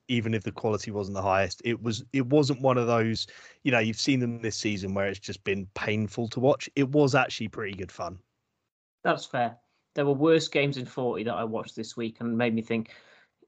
[0.08, 1.62] even if the quality wasn't the highest.
[1.64, 2.04] It was.
[2.12, 3.26] It wasn't one of those,
[3.62, 6.68] you know, you've seen them this season where it's just been painful to watch.
[6.76, 8.18] It was actually pretty good fun.
[9.02, 9.58] That's fair.
[9.94, 12.90] There were worse games in 40 that I watched this week and made me think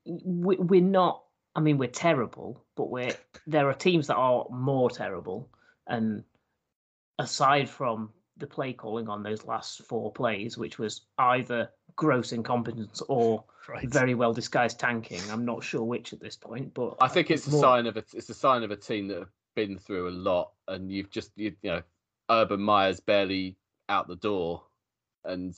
[0.05, 1.25] we- we're not,
[1.57, 5.51] I mean, we're terrible, but we're there are teams that are more terrible.
[5.87, 6.25] And
[7.19, 13.03] aside from the play calling on those last four plays, which was either gross incompetence
[13.09, 13.89] or Right.
[13.89, 17.49] very well disguised tanking, I'm not sure which at this point, but I think it's
[17.49, 20.09] a more- sign of a it's a sign of a team that have been through
[20.09, 21.83] a lot, and you've just you, you know,
[22.31, 23.57] Urban Meyer's barely
[23.89, 24.63] out the door,
[25.25, 25.53] and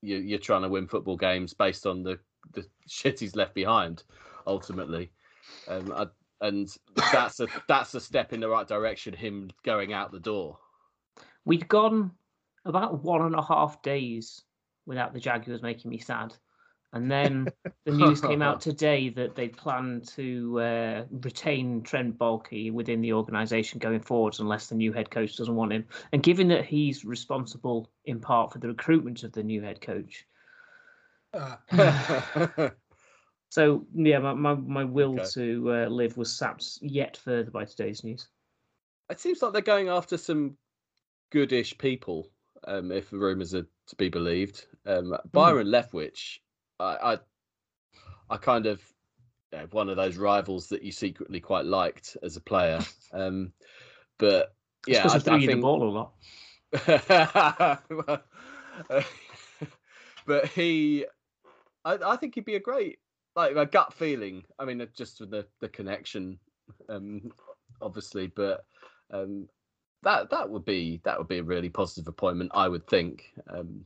[0.00, 2.18] you, you're trying to win football games based on the
[2.52, 4.02] the shit he's left behind,
[4.44, 5.12] ultimately,
[5.68, 6.06] um, I,
[6.40, 6.68] and
[7.12, 9.14] that's a that's a step in the right direction.
[9.14, 10.58] Him going out the door.
[11.44, 12.10] We'd gone
[12.64, 14.42] about one and a half days
[14.86, 16.34] without the Jaguars making me sad.
[16.92, 17.48] And then
[17.86, 23.14] the news came out today that they plan to uh, retain Trent Baalke within the
[23.14, 25.86] organisation going forwards unless the new head coach doesn't want him.
[26.12, 30.26] And given that he's responsible in part for the recruitment of the new head coach,
[33.48, 35.28] so yeah, my, my, my will Okay.
[35.32, 38.28] to uh, live was sapped yet further by today's news.
[39.10, 40.58] it seems like they're going after some
[41.30, 42.28] goodish people,
[42.66, 44.66] um, if the rumours are to be believed.
[44.86, 46.38] Um, Byron Leftwich,
[46.78, 47.18] I, I,
[48.30, 48.82] I kind of
[49.52, 52.80] you know, one of those rivals that you secretly quite liked as a player.
[53.14, 53.52] Um,
[54.16, 54.54] but
[54.86, 55.60] yeah, I, I, you the think.
[55.60, 56.12] ball a lot.
[57.90, 58.22] Well,
[58.90, 59.02] uh,
[60.26, 61.04] but he,
[61.84, 63.00] I, I think he'd be a great,
[63.36, 64.44] like a gut feeling.
[64.58, 66.38] I mean, just with the the connection,
[66.88, 67.32] um,
[67.82, 68.64] obviously, but
[69.10, 69.46] um,
[70.02, 73.32] that that would be that would be a really positive appointment, I would think.
[73.48, 73.84] Um,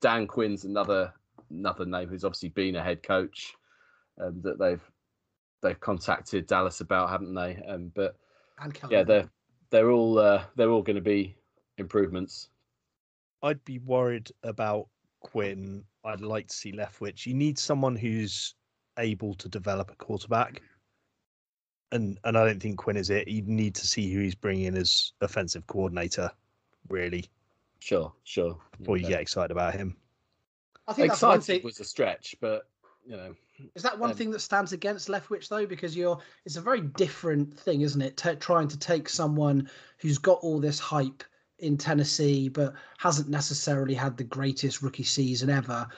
[0.00, 1.12] Dan Quinn's another
[1.50, 3.54] another name who's obviously been a head coach
[4.20, 4.82] um, that they've
[5.62, 7.62] they've contacted Dallas about, haven't they?
[7.68, 8.16] Um, but
[8.60, 9.28] and yeah, they're
[9.70, 11.36] they're all uh, they're all going to be
[11.76, 12.48] improvements.
[13.42, 14.88] I'd be worried about
[15.20, 15.84] Quinn.
[16.04, 17.26] I'd like to see Leftwich.
[17.26, 18.54] You need someone who's
[18.98, 20.62] able to develop a quarterback,
[21.92, 23.28] and and I don't think Quinn is it.
[23.28, 26.30] You need to see who he's bringing in as offensive coordinator,
[26.88, 27.24] really,
[27.80, 28.58] Sure, sure.
[28.78, 29.14] before you Okay.
[29.14, 29.96] get excited about him.
[30.86, 31.64] I think that's one Excited thing.
[31.64, 32.68] was a stretch, but
[33.06, 33.34] you know,
[33.74, 35.66] Is that one um, thing that stands against Leftwich though?
[35.66, 38.16] Because you're, it's a very different thing, isn't it?
[38.16, 39.68] Ta trying to take someone
[39.98, 41.24] who's got all this hype
[41.58, 45.88] in Tennessee, but hasn't necessarily had the greatest rookie season ever,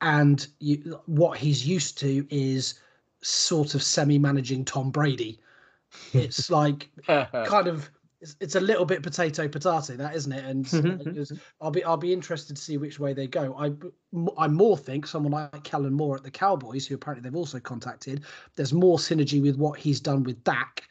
[0.00, 2.80] and you, what he's used to is
[3.22, 5.40] sort of semi-managing Tom Brady.
[6.12, 7.90] It's like kind of
[8.20, 12.12] it's, it's a little bit potato potato that isn't it and i'll be i'll be
[12.12, 13.72] interested to see which way they go i
[14.38, 18.24] i more think someone like kellen moore at the cowboys who apparently they've also contacted
[18.56, 20.88] there's more synergy with what he's done with dak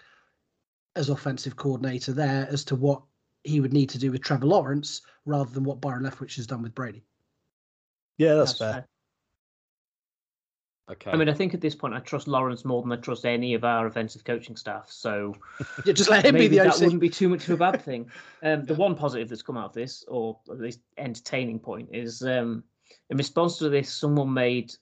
[0.96, 3.02] as offensive coordinator there as to what
[3.44, 6.64] he would need to do with trevor lawrence rather than what byron leftwich has done
[6.64, 7.04] with brady
[8.18, 8.88] Yeah, that's, fair.
[10.90, 11.12] Okay.
[11.12, 13.54] I mean, I think at this point I trust Lawrence more than I trust any
[13.54, 14.90] of our offensive coaching staff.
[14.90, 15.36] So
[15.86, 16.82] yeah, just let him be the that OC.
[16.82, 18.10] wouldn't be too much of a bad thing.
[18.42, 22.22] Um, the one positive that's come out of this, or at least entertaining point, is
[22.22, 22.64] um,
[23.10, 24.74] in response to this, someone made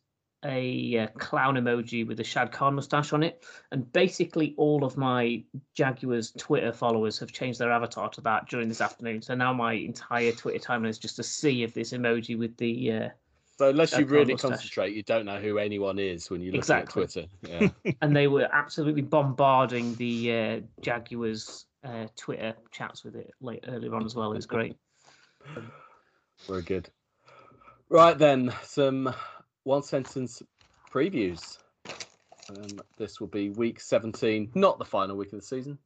[0.46, 4.96] a uh, clown emoji with a Shad Khan mustache on it, and basically all of
[4.96, 9.22] my Jaguars Twitter followers have changed their avatar to that during this afternoon.
[9.24, 12.92] So now my entire Twitter timeline is just a sea of this emoji with the.
[12.92, 13.10] Uh,
[13.58, 14.52] so unless you really mustache.
[14.52, 17.04] concentrate, you don't know who anyone is when you look Exactly.
[17.04, 17.28] at Twitter.
[17.84, 17.94] Yeah.
[18.02, 23.94] and they were absolutely bombarding the uh, Jaguars uh, Twitter chats with it late earlier
[23.96, 24.32] on as well.
[24.32, 24.76] It was great.
[26.48, 26.90] Very good.
[27.90, 29.14] Right then, some
[29.64, 30.42] one sentence
[30.92, 31.58] previews.
[32.50, 35.78] Um, this will be week 17, not the final week of the season.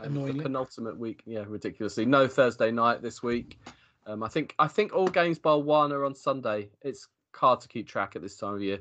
[0.00, 2.04] Um, the penultimate week, yeah, ridiculously.
[2.04, 3.58] No Thursday night this week.
[4.06, 6.70] Um, I think I think all games bar one are on Sunday.
[6.82, 8.78] It's hard to keep track at this time of year.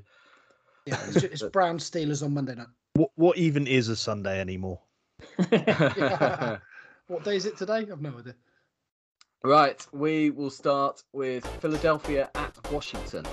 [0.85, 4.79] yeah it's, it's brown steelers on monday night What what even is a Sunday anymore?
[7.07, 7.85] What day is it today?
[7.91, 8.33] I've no idea.
[9.43, 13.23] right, we will start with Philadelphia at Washington.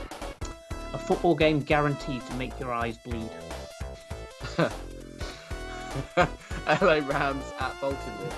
[0.92, 3.30] A football game guaranteed to make your eyes bleed.
[6.82, 8.32] LA Rams at Baltimore.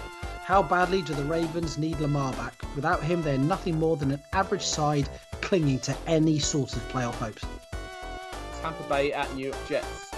[0.45, 2.64] How badly do the Ravens need Lamar back?
[2.75, 5.09] Without him, they're nothing more than an average side
[5.41, 7.45] clinging to any sort of playoff hopes.
[8.61, 10.11] Tampa Bay at New York Jets.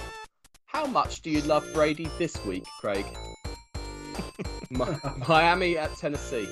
[0.66, 3.04] How much do you love Brady this week, Craig?
[5.28, 6.48] Miami at Tennessee.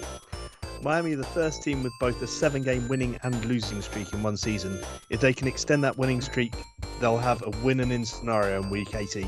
[0.83, 4.37] Miami the first team with both a seven game winning and losing streak in one
[4.37, 4.79] season.
[5.09, 6.53] If they can extend that winning streak,
[7.01, 9.27] they'll have a win and in scenario in week 18.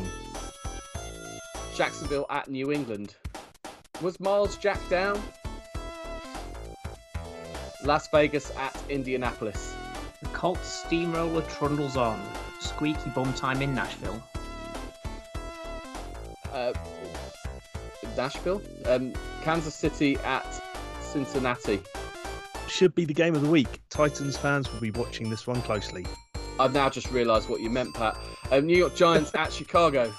[1.74, 3.15] Jacksonville at New England.
[4.03, 5.23] Was Myles Jack down?
[7.87, 9.73] Las Vegas at Indianapolis.
[10.21, 12.21] The Colts steamroller trundles on.
[12.59, 14.21] Squeaky bum time in Nashville.
[16.53, 16.73] Uh,
[18.17, 18.61] Nashville.
[18.87, 20.45] Um, Kansas City at
[21.01, 21.81] Cincinnati.
[22.67, 23.81] Should be the game of the week.
[23.89, 26.05] Titans fans will be watching this one closely.
[26.59, 28.17] I've now just realised what you meant, Pat.
[28.51, 30.13] Um, New York Giants at Chicago.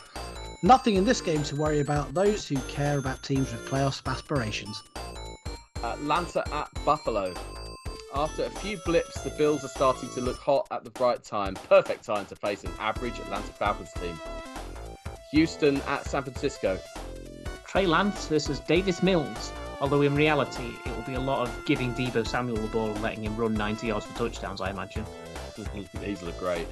[0.63, 4.81] Nothing in this game to worry about those who care about teams with playoff aspirations.
[5.83, 7.33] Atlanta at Buffalo.
[8.17, 11.53] After a few blips, the Bills are starting to look hot at the right time.
[11.53, 14.19] Perfect time to face an average Atlanta Falcons team.
[15.29, 16.79] Houston at San Francisco.
[17.67, 19.53] Trey Lance versus Davis Mills.
[19.81, 23.03] Although in reality, it will be a lot of giving Deebo Samuel the ball and
[23.03, 25.05] letting him run 90 yards for touchdowns, I imagine.
[26.01, 26.65] These look great.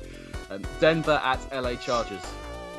[0.50, 2.24] Um, Denver at LA Chargers.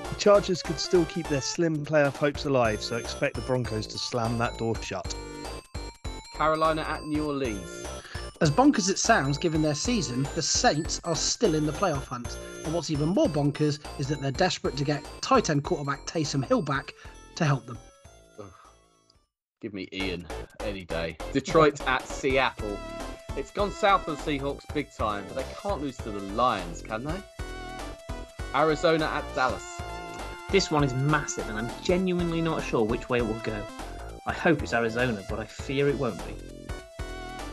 [0.08, 3.98] The Chargers could still keep their slim playoff hopes alive, so expect the Broncos to
[3.98, 5.14] slam that door shut.
[6.36, 7.85] Carolina at New Orleans.
[8.42, 12.04] As bonkers as it sounds, given their season, the Saints are still in the playoff
[12.04, 12.36] hunt.
[12.64, 16.44] And what's even more bonkers is that they're desperate to get tight end quarterback Taysom
[16.44, 16.92] Hill back
[17.36, 17.78] to help them.
[18.38, 18.44] Ugh.
[19.62, 20.26] Give me Ian
[20.60, 21.16] any day.
[21.32, 22.78] Detroit at Seattle.
[23.38, 26.82] It's gone south for the Seahawks big time, but they can't lose to the Lions,
[26.82, 27.22] can they?
[28.54, 29.80] Arizona at Dallas.
[30.50, 33.62] This one is massive, and I'm genuinely not sure which way it will go.
[34.26, 36.55] I hope it's Arizona, but I fear it won't be.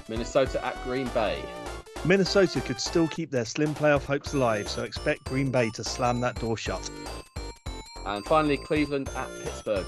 [0.10, 1.44] Minnesota at Green Bay.
[2.06, 6.20] Minnesota could still keep their slim playoff hopes alive, so expect Green Bay to slam
[6.22, 6.90] that door shut.
[8.06, 9.86] And finally, Cleveland at Pittsburgh.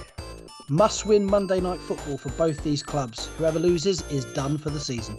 [0.69, 3.27] Must win Monday night football for both these clubs.
[3.37, 5.17] Whoever loses is done for the season.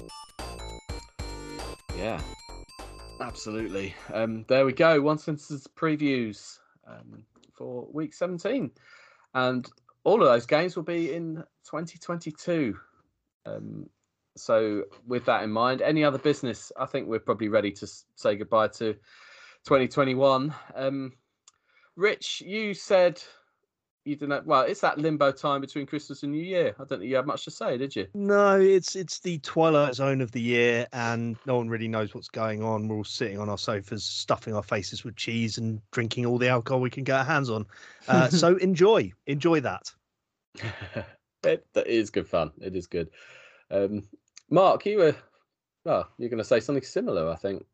[1.96, 2.20] Yeah,
[3.20, 3.94] absolutely.
[4.12, 5.00] Um, there we go.
[5.00, 8.70] One sentence previews um, for week 17.
[9.34, 9.68] And
[10.04, 12.76] all of those games will be in 2022.
[13.44, 13.88] Um,
[14.36, 18.36] so, with that in mind, any other business, I think we're probably ready to say
[18.36, 18.94] goodbye to
[19.64, 20.54] 2021.
[20.74, 21.12] Um,
[21.96, 23.22] Rich, you said
[24.06, 24.46] you didn't.
[24.46, 26.74] Well, it's that limbo time between Christmas and New Year.
[26.78, 28.06] I don't think you had much to say, did you?
[28.14, 32.28] No, it's it's the twilight zone of the year, and no one really knows what's
[32.28, 32.86] going on.
[32.86, 36.48] We're all sitting on our sofas, stuffing our faces with cheese and drinking all the
[36.48, 37.66] alcohol we can get our hands on.
[38.06, 39.92] Uh, so enjoy, enjoy that.
[41.42, 42.52] it, that is good fun.
[42.60, 43.10] It is good.
[43.70, 44.04] Um,
[44.50, 45.16] Mark, you were
[45.84, 46.08] well.
[46.18, 47.64] You're going to say something similar, I think.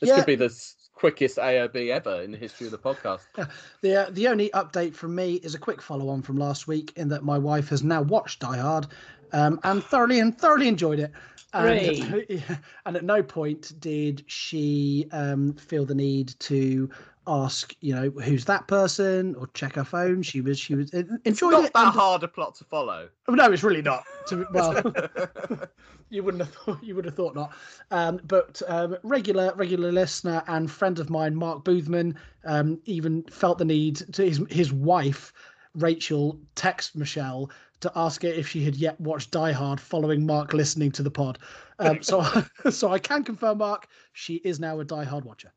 [0.00, 0.16] This Yeah.
[0.16, 0.54] could be the
[0.94, 3.20] quickest AOB ever in the history of the podcast.
[3.82, 6.92] The uh, the only update from me is a quick follow on from last week
[6.96, 8.86] in that my wife has now watched Die Hard
[9.32, 11.12] um, and thoroughly and thoroughly enjoyed it.
[11.52, 12.42] And, Hooray.
[12.86, 16.90] and at no point did she um, feel the need to
[17.26, 20.22] ask, you know, who's that person or check her phone.
[20.22, 21.20] She was she was enjoying.
[21.24, 21.72] enjoyed Not it.
[21.74, 23.08] that and- hard a plot to follow.
[23.28, 24.04] No, it's really not.
[24.28, 24.82] To, well,
[26.10, 27.52] you wouldn't have thought you would have thought not.
[27.90, 33.58] Um, but um, regular regular listener and friend of mine, Mark Boothman, um, even felt
[33.58, 35.32] the need to his his wife,
[35.74, 37.50] Rachel, text Michelle
[37.80, 41.10] to ask her if she had yet watched Die Hard following Mark listening to the
[41.10, 41.38] pod.
[41.78, 42.24] Um, so
[42.70, 45.52] so I can confirm, Mark, she is now a Die Hard watcher.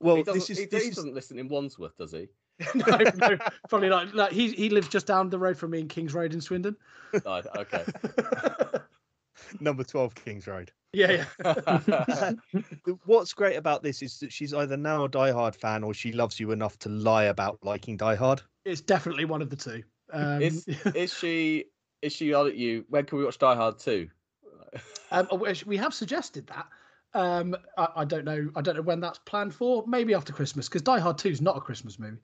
[0.00, 2.28] Well, he, doesn't, this is he, this he is doesn't listen in Wandsworth, does he?
[2.74, 3.38] no, no,
[3.68, 4.14] probably not.
[4.14, 6.76] Like, he he lives just down the road from me in Kings Road in Swindon.
[7.24, 7.84] Oh, okay.
[9.60, 10.72] number twelve Kings Road.
[10.92, 12.32] yeah, yeah.
[13.04, 16.12] What's great about this is that she's either now a Die Hard fan or she
[16.12, 18.42] loves you enough to lie about liking Die Hard.
[18.64, 19.82] It's definitely one of the two.
[20.12, 21.66] Um, is is she
[22.02, 22.84] is she on at you?
[22.88, 24.08] When can we watch Die Hard two?
[25.12, 25.28] um,
[25.66, 26.66] we have suggested that.
[27.14, 28.50] Um, I, I don't know.
[28.54, 29.84] I don't know when that's planned for.
[29.86, 32.18] Maybe after Christmas, because Die Hard Two is not a Christmas movie.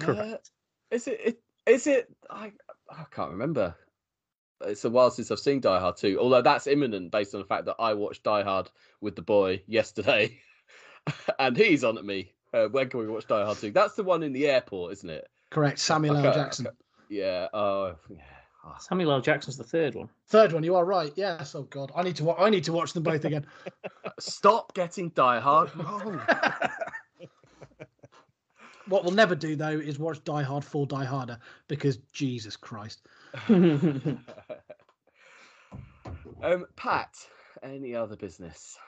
[0.00, 0.50] Correct.
[0.92, 1.42] Uh, is it, it?
[1.66, 2.14] Is it?
[2.30, 2.52] I
[2.90, 3.74] I can't remember.
[4.60, 7.46] It's a while since I've seen Die Hard 2, although that's imminent based on the
[7.46, 8.70] fact that I watched Die Hard
[9.00, 10.38] with the boy yesterday,
[11.38, 12.32] and he's on at me.
[12.52, 13.72] Uh, when can we watch Die Hard 2?
[13.72, 15.28] That's the one in the airport, isn't it?
[15.50, 15.78] Correct.
[15.78, 16.34] Samuel L.
[16.34, 16.68] Jackson.
[17.08, 17.48] Yeah.
[17.52, 18.16] Oh, yeah.
[18.66, 19.20] Oh, Samuel L.
[19.20, 20.08] Jackson's the third one.
[20.28, 21.12] Third one, you are right.
[21.16, 21.54] Yes.
[21.54, 22.24] Oh God, I need to.
[22.24, 23.44] wa- I need to watch them both again.
[24.18, 26.20] Stop getting Die Hard wrong.
[28.88, 31.38] what we'll never do though is watch Die Hard for Die Harder
[31.68, 33.02] because Jesus Christ.
[33.48, 34.18] um,
[36.76, 37.14] Pat,
[37.62, 38.78] any other business?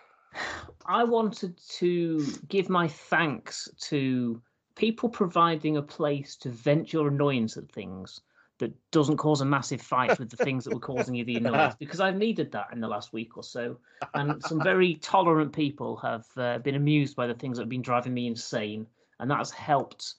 [0.86, 4.40] I wanted to give my thanks to
[4.74, 8.20] people providing a place to vent your annoyance at things
[8.58, 11.74] that doesn't cause a massive fight with the things that were causing you the annoyance
[11.78, 13.78] because I've needed that in the last week or so.
[14.14, 17.82] And some very tolerant people have uh, been amused by the things that have been
[17.82, 18.86] driving me insane,
[19.20, 20.14] and that has helped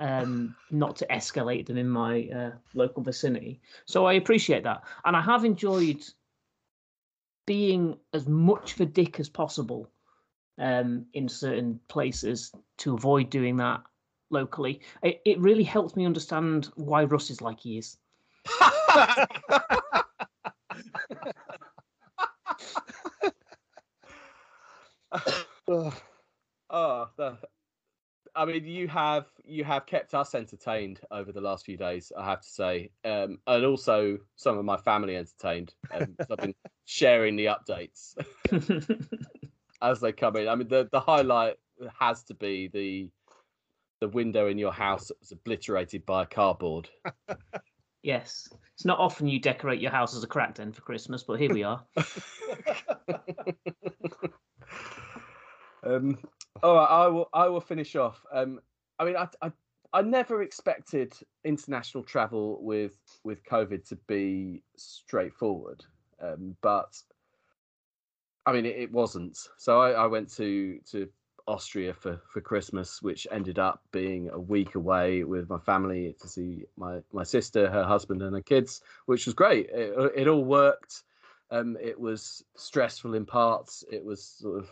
[0.00, 3.60] um, not to escalate them in my uh, local vicinity.
[3.86, 4.82] So I appreciate that.
[5.04, 6.02] And I have enjoyed
[7.46, 9.88] being as much of a dick as possible
[10.58, 13.82] um, in certain places to avoid doing that
[14.30, 14.80] locally.
[15.02, 17.98] It, it really helps me understand why Russ is like he is.
[26.68, 27.38] Oh, the,
[28.34, 32.12] I mean, you have you have kept us entertained over the last few days.
[32.16, 35.74] I have to say, um, and also some of my family entertained.
[35.92, 36.54] Um, I've been
[36.84, 38.14] sharing the updates
[39.82, 40.48] as they come in.
[40.48, 41.56] I mean, the the highlight
[41.98, 43.10] has to be the
[44.00, 46.88] the window in your house that was obliterated by a cardboard.
[48.02, 48.48] yes.
[48.74, 51.52] It's not often you decorate your house as a crack den for Christmas, but here
[51.52, 51.82] we are.
[55.82, 56.18] um,
[56.62, 57.28] all right, I will.
[57.32, 58.24] I will finish off.
[58.32, 58.60] Um,
[58.98, 59.52] I mean, I, I,
[59.92, 61.14] I never expected
[61.44, 65.84] international travel with with COVID to be straightforward,
[66.20, 67.00] um, but
[68.44, 69.38] I mean, it, it wasn't.
[69.58, 71.08] So I, I went to to
[71.46, 76.28] Austria for for Christmas, which ended up being a week away with my family to
[76.28, 79.68] see my my sister, her husband, and her kids, which was great.
[79.70, 81.02] It, it all worked.
[81.50, 83.84] Um, it was stressful in parts.
[83.90, 84.70] It was sort of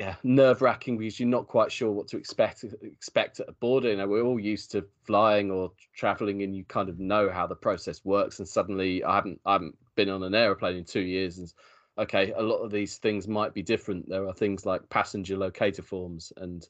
[0.00, 3.90] yeah, nerve wracking because you're not quite sure what to expect expect at a border.
[3.90, 7.46] You know, we're all used to flying or traveling, and you kind of know how
[7.46, 8.38] the process works.
[8.38, 11.52] And suddenly, I haven't I haven't been on an aeroplane in two years, and
[11.98, 14.08] okay, a lot of these things might be different.
[14.08, 16.66] There are things like passenger locator forms and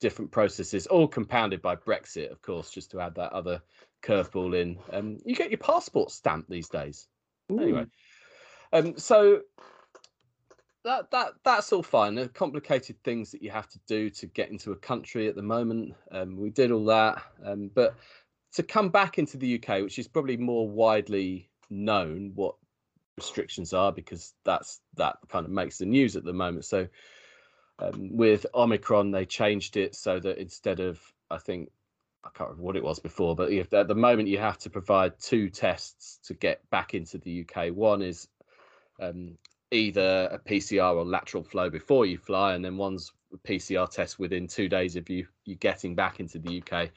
[0.00, 3.62] different processes, all compounded by Brexit, of course, just to add that other
[4.02, 4.78] curveball in.
[4.92, 7.06] Um, you get your passport stamped these days.
[7.50, 7.86] Anyway,
[8.72, 9.42] um, so
[10.84, 12.14] that that that's all fine.
[12.14, 15.42] The complicated things that you have to do to get into a country at the
[15.42, 15.94] moment.
[16.10, 17.94] Um, we did all that, um, but
[18.54, 22.56] to come back into the UK, which is probably more widely known what
[23.16, 26.64] restrictions are, because that's that kind of makes the news at the moment.
[26.64, 26.88] So
[27.78, 31.00] um, with Omicron, they changed it so that instead of
[31.30, 31.70] I think
[32.24, 34.70] I can't remember what it was before, but if at the moment you have to
[34.70, 37.74] provide two tests to get back into the UK.
[37.74, 38.28] One is
[39.00, 39.36] um,
[39.70, 44.18] either a PCR or lateral flow before you fly, and then one's a PCR test
[44.18, 46.90] within two days of you you getting back into the UK.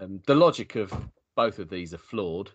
[0.00, 0.92] Um, the logic of
[1.36, 2.50] both of these are flawed,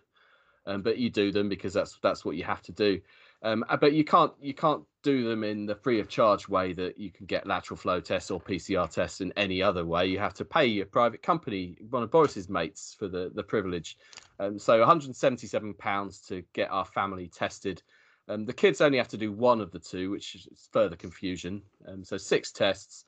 [0.68, 3.00] um, but you do them because that's that's what you have to do.
[3.42, 6.72] Um, uh, but you can't you can't do them in the free of charge way
[6.74, 10.06] that you can get lateral flow tests or PCR tests in any other way.
[10.06, 13.96] You have to pay a private company, one of Boris's mates, for the the privilege.
[14.38, 17.82] Um, so 177 pounds to get our family tested.
[18.28, 21.62] Um, the kids only have to do one of the two, which is further confusion.
[21.86, 23.06] Um, so six tests.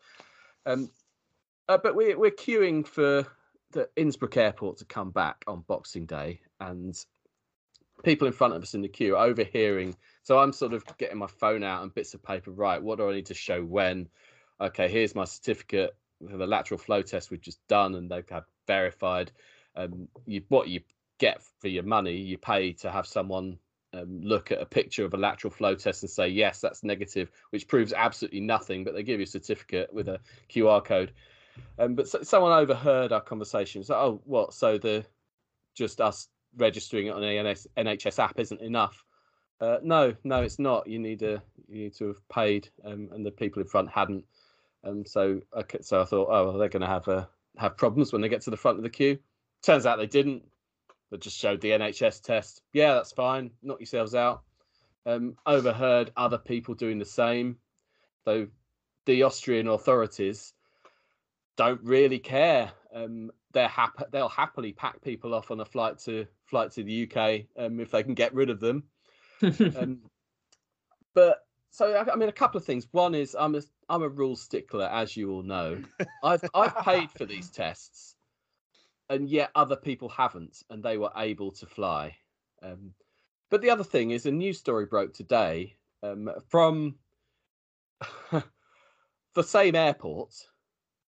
[0.65, 0.91] Um,
[1.69, 3.27] uh, but we're we're queuing for
[3.73, 7.05] the Innsbruck airport to come back on Boxing Day, and
[8.03, 9.97] people in front of us in the queue overhearing.
[10.23, 12.51] So I'm sort of getting my phone out and bits of paper.
[12.51, 14.09] Right, what do I need to show when?
[14.61, 19.33] Okay, here's my certificate the lateral flow test we've just done, and they've had verified.
[19.75, 20.81] Um, you what you
[21.19, 23.59] get for your money, you pay to have someone
[23.93, 27.29] um, look at a picture of a lateral flow test and say yes that's negative
[27.51, 31.11] which proves absolutely nothing but they give you a certificate with a qr code
[31.81, 35.05] um, but so, someone overheard our conversation so oh what so the
[35.75, 39.05] just us registering it on the nhs app isn't enough
[39.61, 43.25] uh, no no it's not you need a you need to have paid um, and
[43.25, 44.25] the people in front hadn't
[44.85, 48.13] um, so okay, so i thought oh well, they're going to have uh, have problems
[48.13, 49.19] when they get to the front of the queue
[49.63, 50.43] turns out they didn't
[51.11, 52.63] They just showed the NHS test.
[52.73, 53.51] Yeah, that's fine.
[53.63, 54.43] Knock yourselves out.
[55.07, 57.57] Um, overheard other people doing the same.
[58.25, 58.49] Though
[59.07, 60.53] the Austrian authorities
[61.57, 62.71] don't really care.
[62.95, 64.05] Um, they're happy.
[64.11, 67.91] They'll happily pack people off on a flight to flight to the UK um, if
[67.91, 68.85] they can get rid of them.
[69.43, 69.99] um,
[71.15, 72.87] but so I, I mean, a couple of things.
[72.93, 75.83] One is I'm a I'm a rule stickler, as you all know.
[76.23, 78.17] I've I've paid for these tests.
[79.09, 82.17] and yet other people haven't, and they were able to fly.
[82.63, 82.95] Um,
[83.51, 86.97] but the other thing is, a news story broke today um, from
[89.35, 90.33] the same airport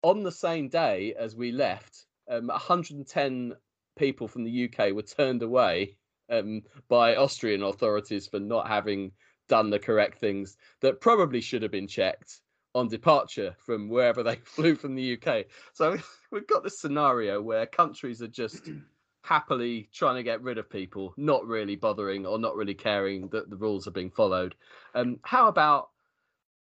[0.02, 2.06] on the same day as we left.
[2.30, 3.54] Um, 110
[3.96, 5.96] people from the UK were turned away
[6.30, 9.12] um, by Austrian authorities for not having
[9.48, 12.40] done the correct things that probably should have been checked
[12.74, 15.46] on departure from wherever they flew from the UK.
[15.72, 15.96] So
[16.30, 18.68] we've got this scenario where countries are just
[19.22, 23.50] happily trying to get rid of people, not really bothering or not really caring that
[23.50, 24.54] the rules are being followed.
[24.94, 25.90] Um, how about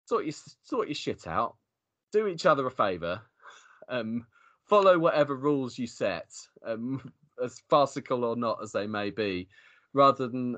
[0.05, 1.55] sort your sort your shit out,
[2.11, 3.21] do each other a favour,
[3.87, 4.25] um,
[4.71, 6.31] follow whatever rules you set,
[6.65, 7.11] um,
[7.43, 9.49] as farcical or not as they may be,
[9.93, 10.57] rather than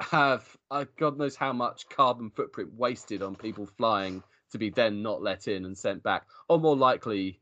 [0.00, 5.02] have uh, God knows how much carbon footprint wasted on people flying to be then
[5.02, 7.40] not let in and sent back, or more likely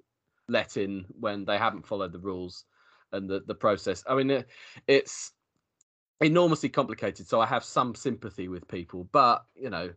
[0.49, 2.65] let in when they haven't followed the rules
[3.13, 4.03] and the, the process.
[4.09, 4.49] I mean, it,
[4.87, 5.33] it's
[6.23, 9.91] enormously complicated, so I have some sympathy with people, but you know,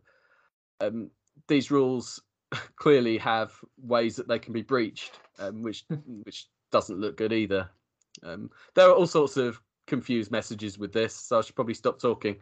[0.80, 1.10] um,
[1.48, 2.20] these rules
[2.76, 3.52] clearly have
[3.82, 5.84] ways that they can be breached, um, which
[6.24, 7.70] which doesn't look good either.
[8.22, 12.00] Um, there are all sorts of confused messages with this, so I should probably stop
[12.00, 12.36] talking.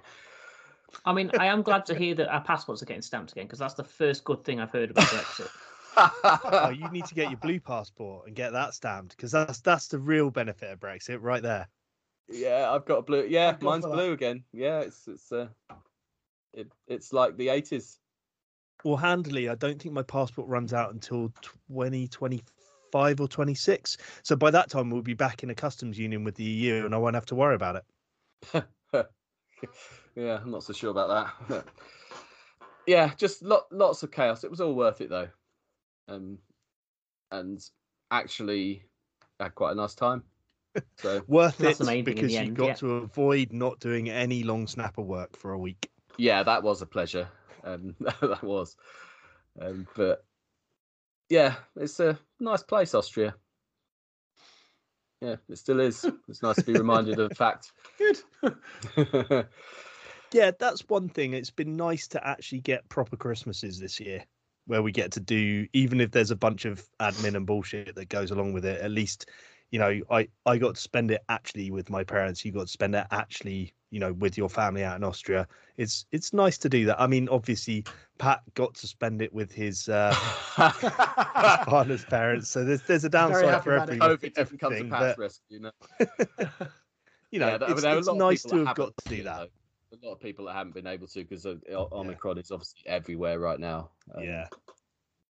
[1.05, 3.59] I mean, I am glad to hear that our passports are getting stamped again because
[3.59, 5.49] that's the first good thing I've heard about Brexit.
[5.97, 9.89] oh, you need to get your blue passport and get that stamped because that's that's
[9.89, 11.69] the real benefit of Brexit right there.
[12.29, 13.27] Yeah, I've got a blue.
[13.29, 13.97] Yeah, Thank God mine's for that.
[13.97, 14.45] blue again.
[14.53, 15.49] Yeah, it's it's uh,
[16.53, 17.99] it it's like the eighties.
[18.85, 22.41] Well, handily, I don't think my passport runs out until 2025
[22.95, 23.97] or 26.
[24.23, 26.95] So by that time, we'll be back in a customs union with the EU and
[26.95, 28.65] I won't have to worry about it.
[30.17, 31.65] yeah, I'm not so sure about that.
[32.87, 34.45] yeah, just lot, lots of chaos.
[34.45, 35.29] It was all worth it though,
[36.09, 36.39] um,
[37.31, 37.63] and
[38.11, 38.85] actually
[39.41, 40.23] had quite a nice time.
[40.97, 42.75] So Worth it the main thing in because you end, got yeah.
[42.75, 45.91] to avoid not doing any long snapper work for a week.
[46.19, 47.29] yeah, that was a pleasure.
[47.65, 48.77] Um, that was,
[49.61, 50.25] um, but
[51.33, 53.35] yeah, it's a nice place, Austria.
[55.23, 56.05] Yeah, it still is.
[56.29, 57.73] It's nice to be reminded of the fact.
[57.99, 59.47] Good.
[60.35, 61.35] Yeah, that's one thing.
[61.35, 64.25] It's been nice to actually get proper Christmases this year
[64.67, 68.09] where we get to do, even if there's a bunch of admin and bullshit that
[68.09, 69.29] goes along with it, at least,
[69.71, 72.47] you know, I, I got to spend it actually with my parents.
[72.47, 75.47] You got to spend it actually, you know, with your family out in Austria.
[75.77, 77.01] It's it's nice to do that.
[77.01, 77.85] I mean, obviously,
[78.19, 80.15] Pat got to spend it with his uh,
[80.57, 82.49] partner's parents.
[82.49, 84.03] So there's there's a downside for about it.
[84.03, 85.61] every, COVID didn't to everything, Pat's but, rescue.
[85.61, 85.71] No.
[87.31, 89.51] you know, Yeah, there- it's, there are it's nice to have got to do that.
[89.93, 89.99] though.
[90.03, 93.61] A lot of people that haven't been able to because Omicron is obviously everywhere right
[93.61, 93.91] now.
[94.15, 94.47] Um, Yeah.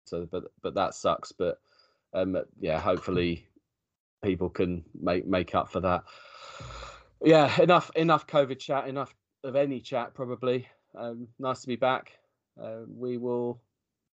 [0.05, 1.31] So, but but that sucks.
[1.31, 1.59] But
[2.13, 3.47] um, yeah, hopefully
[4.23, 6.03] people can make make up for that.
[7.23, 8.87] Yeah, enough enough COVID chat.
[8.87, 10.13] Enough of any chat.
[10.13, 10.67] Probably.
[10.97, 12.11] Um, nice to be back.
[12.61, 13.61] Uh, we will.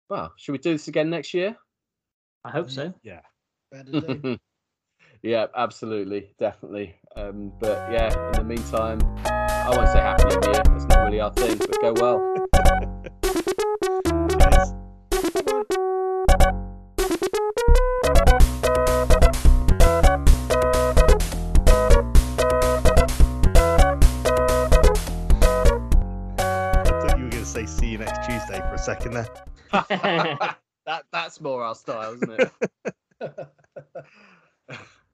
[0.09, 1.55] Well, should we do this again next year?
[2.43, 2.93] I hope so.
[3.03, 3.21] Yeah.
[5.23, 6.95] Yeah, absolutely, definitely.
[7.15, 10.63] Um, but yeah, in the meantime, I won't say happy new year.
[10.75, 12.40] It's not really our thing, but go well.
[28.81, 29.29] Second there.
[29.71, 32.51] that that's more our style, isn't it?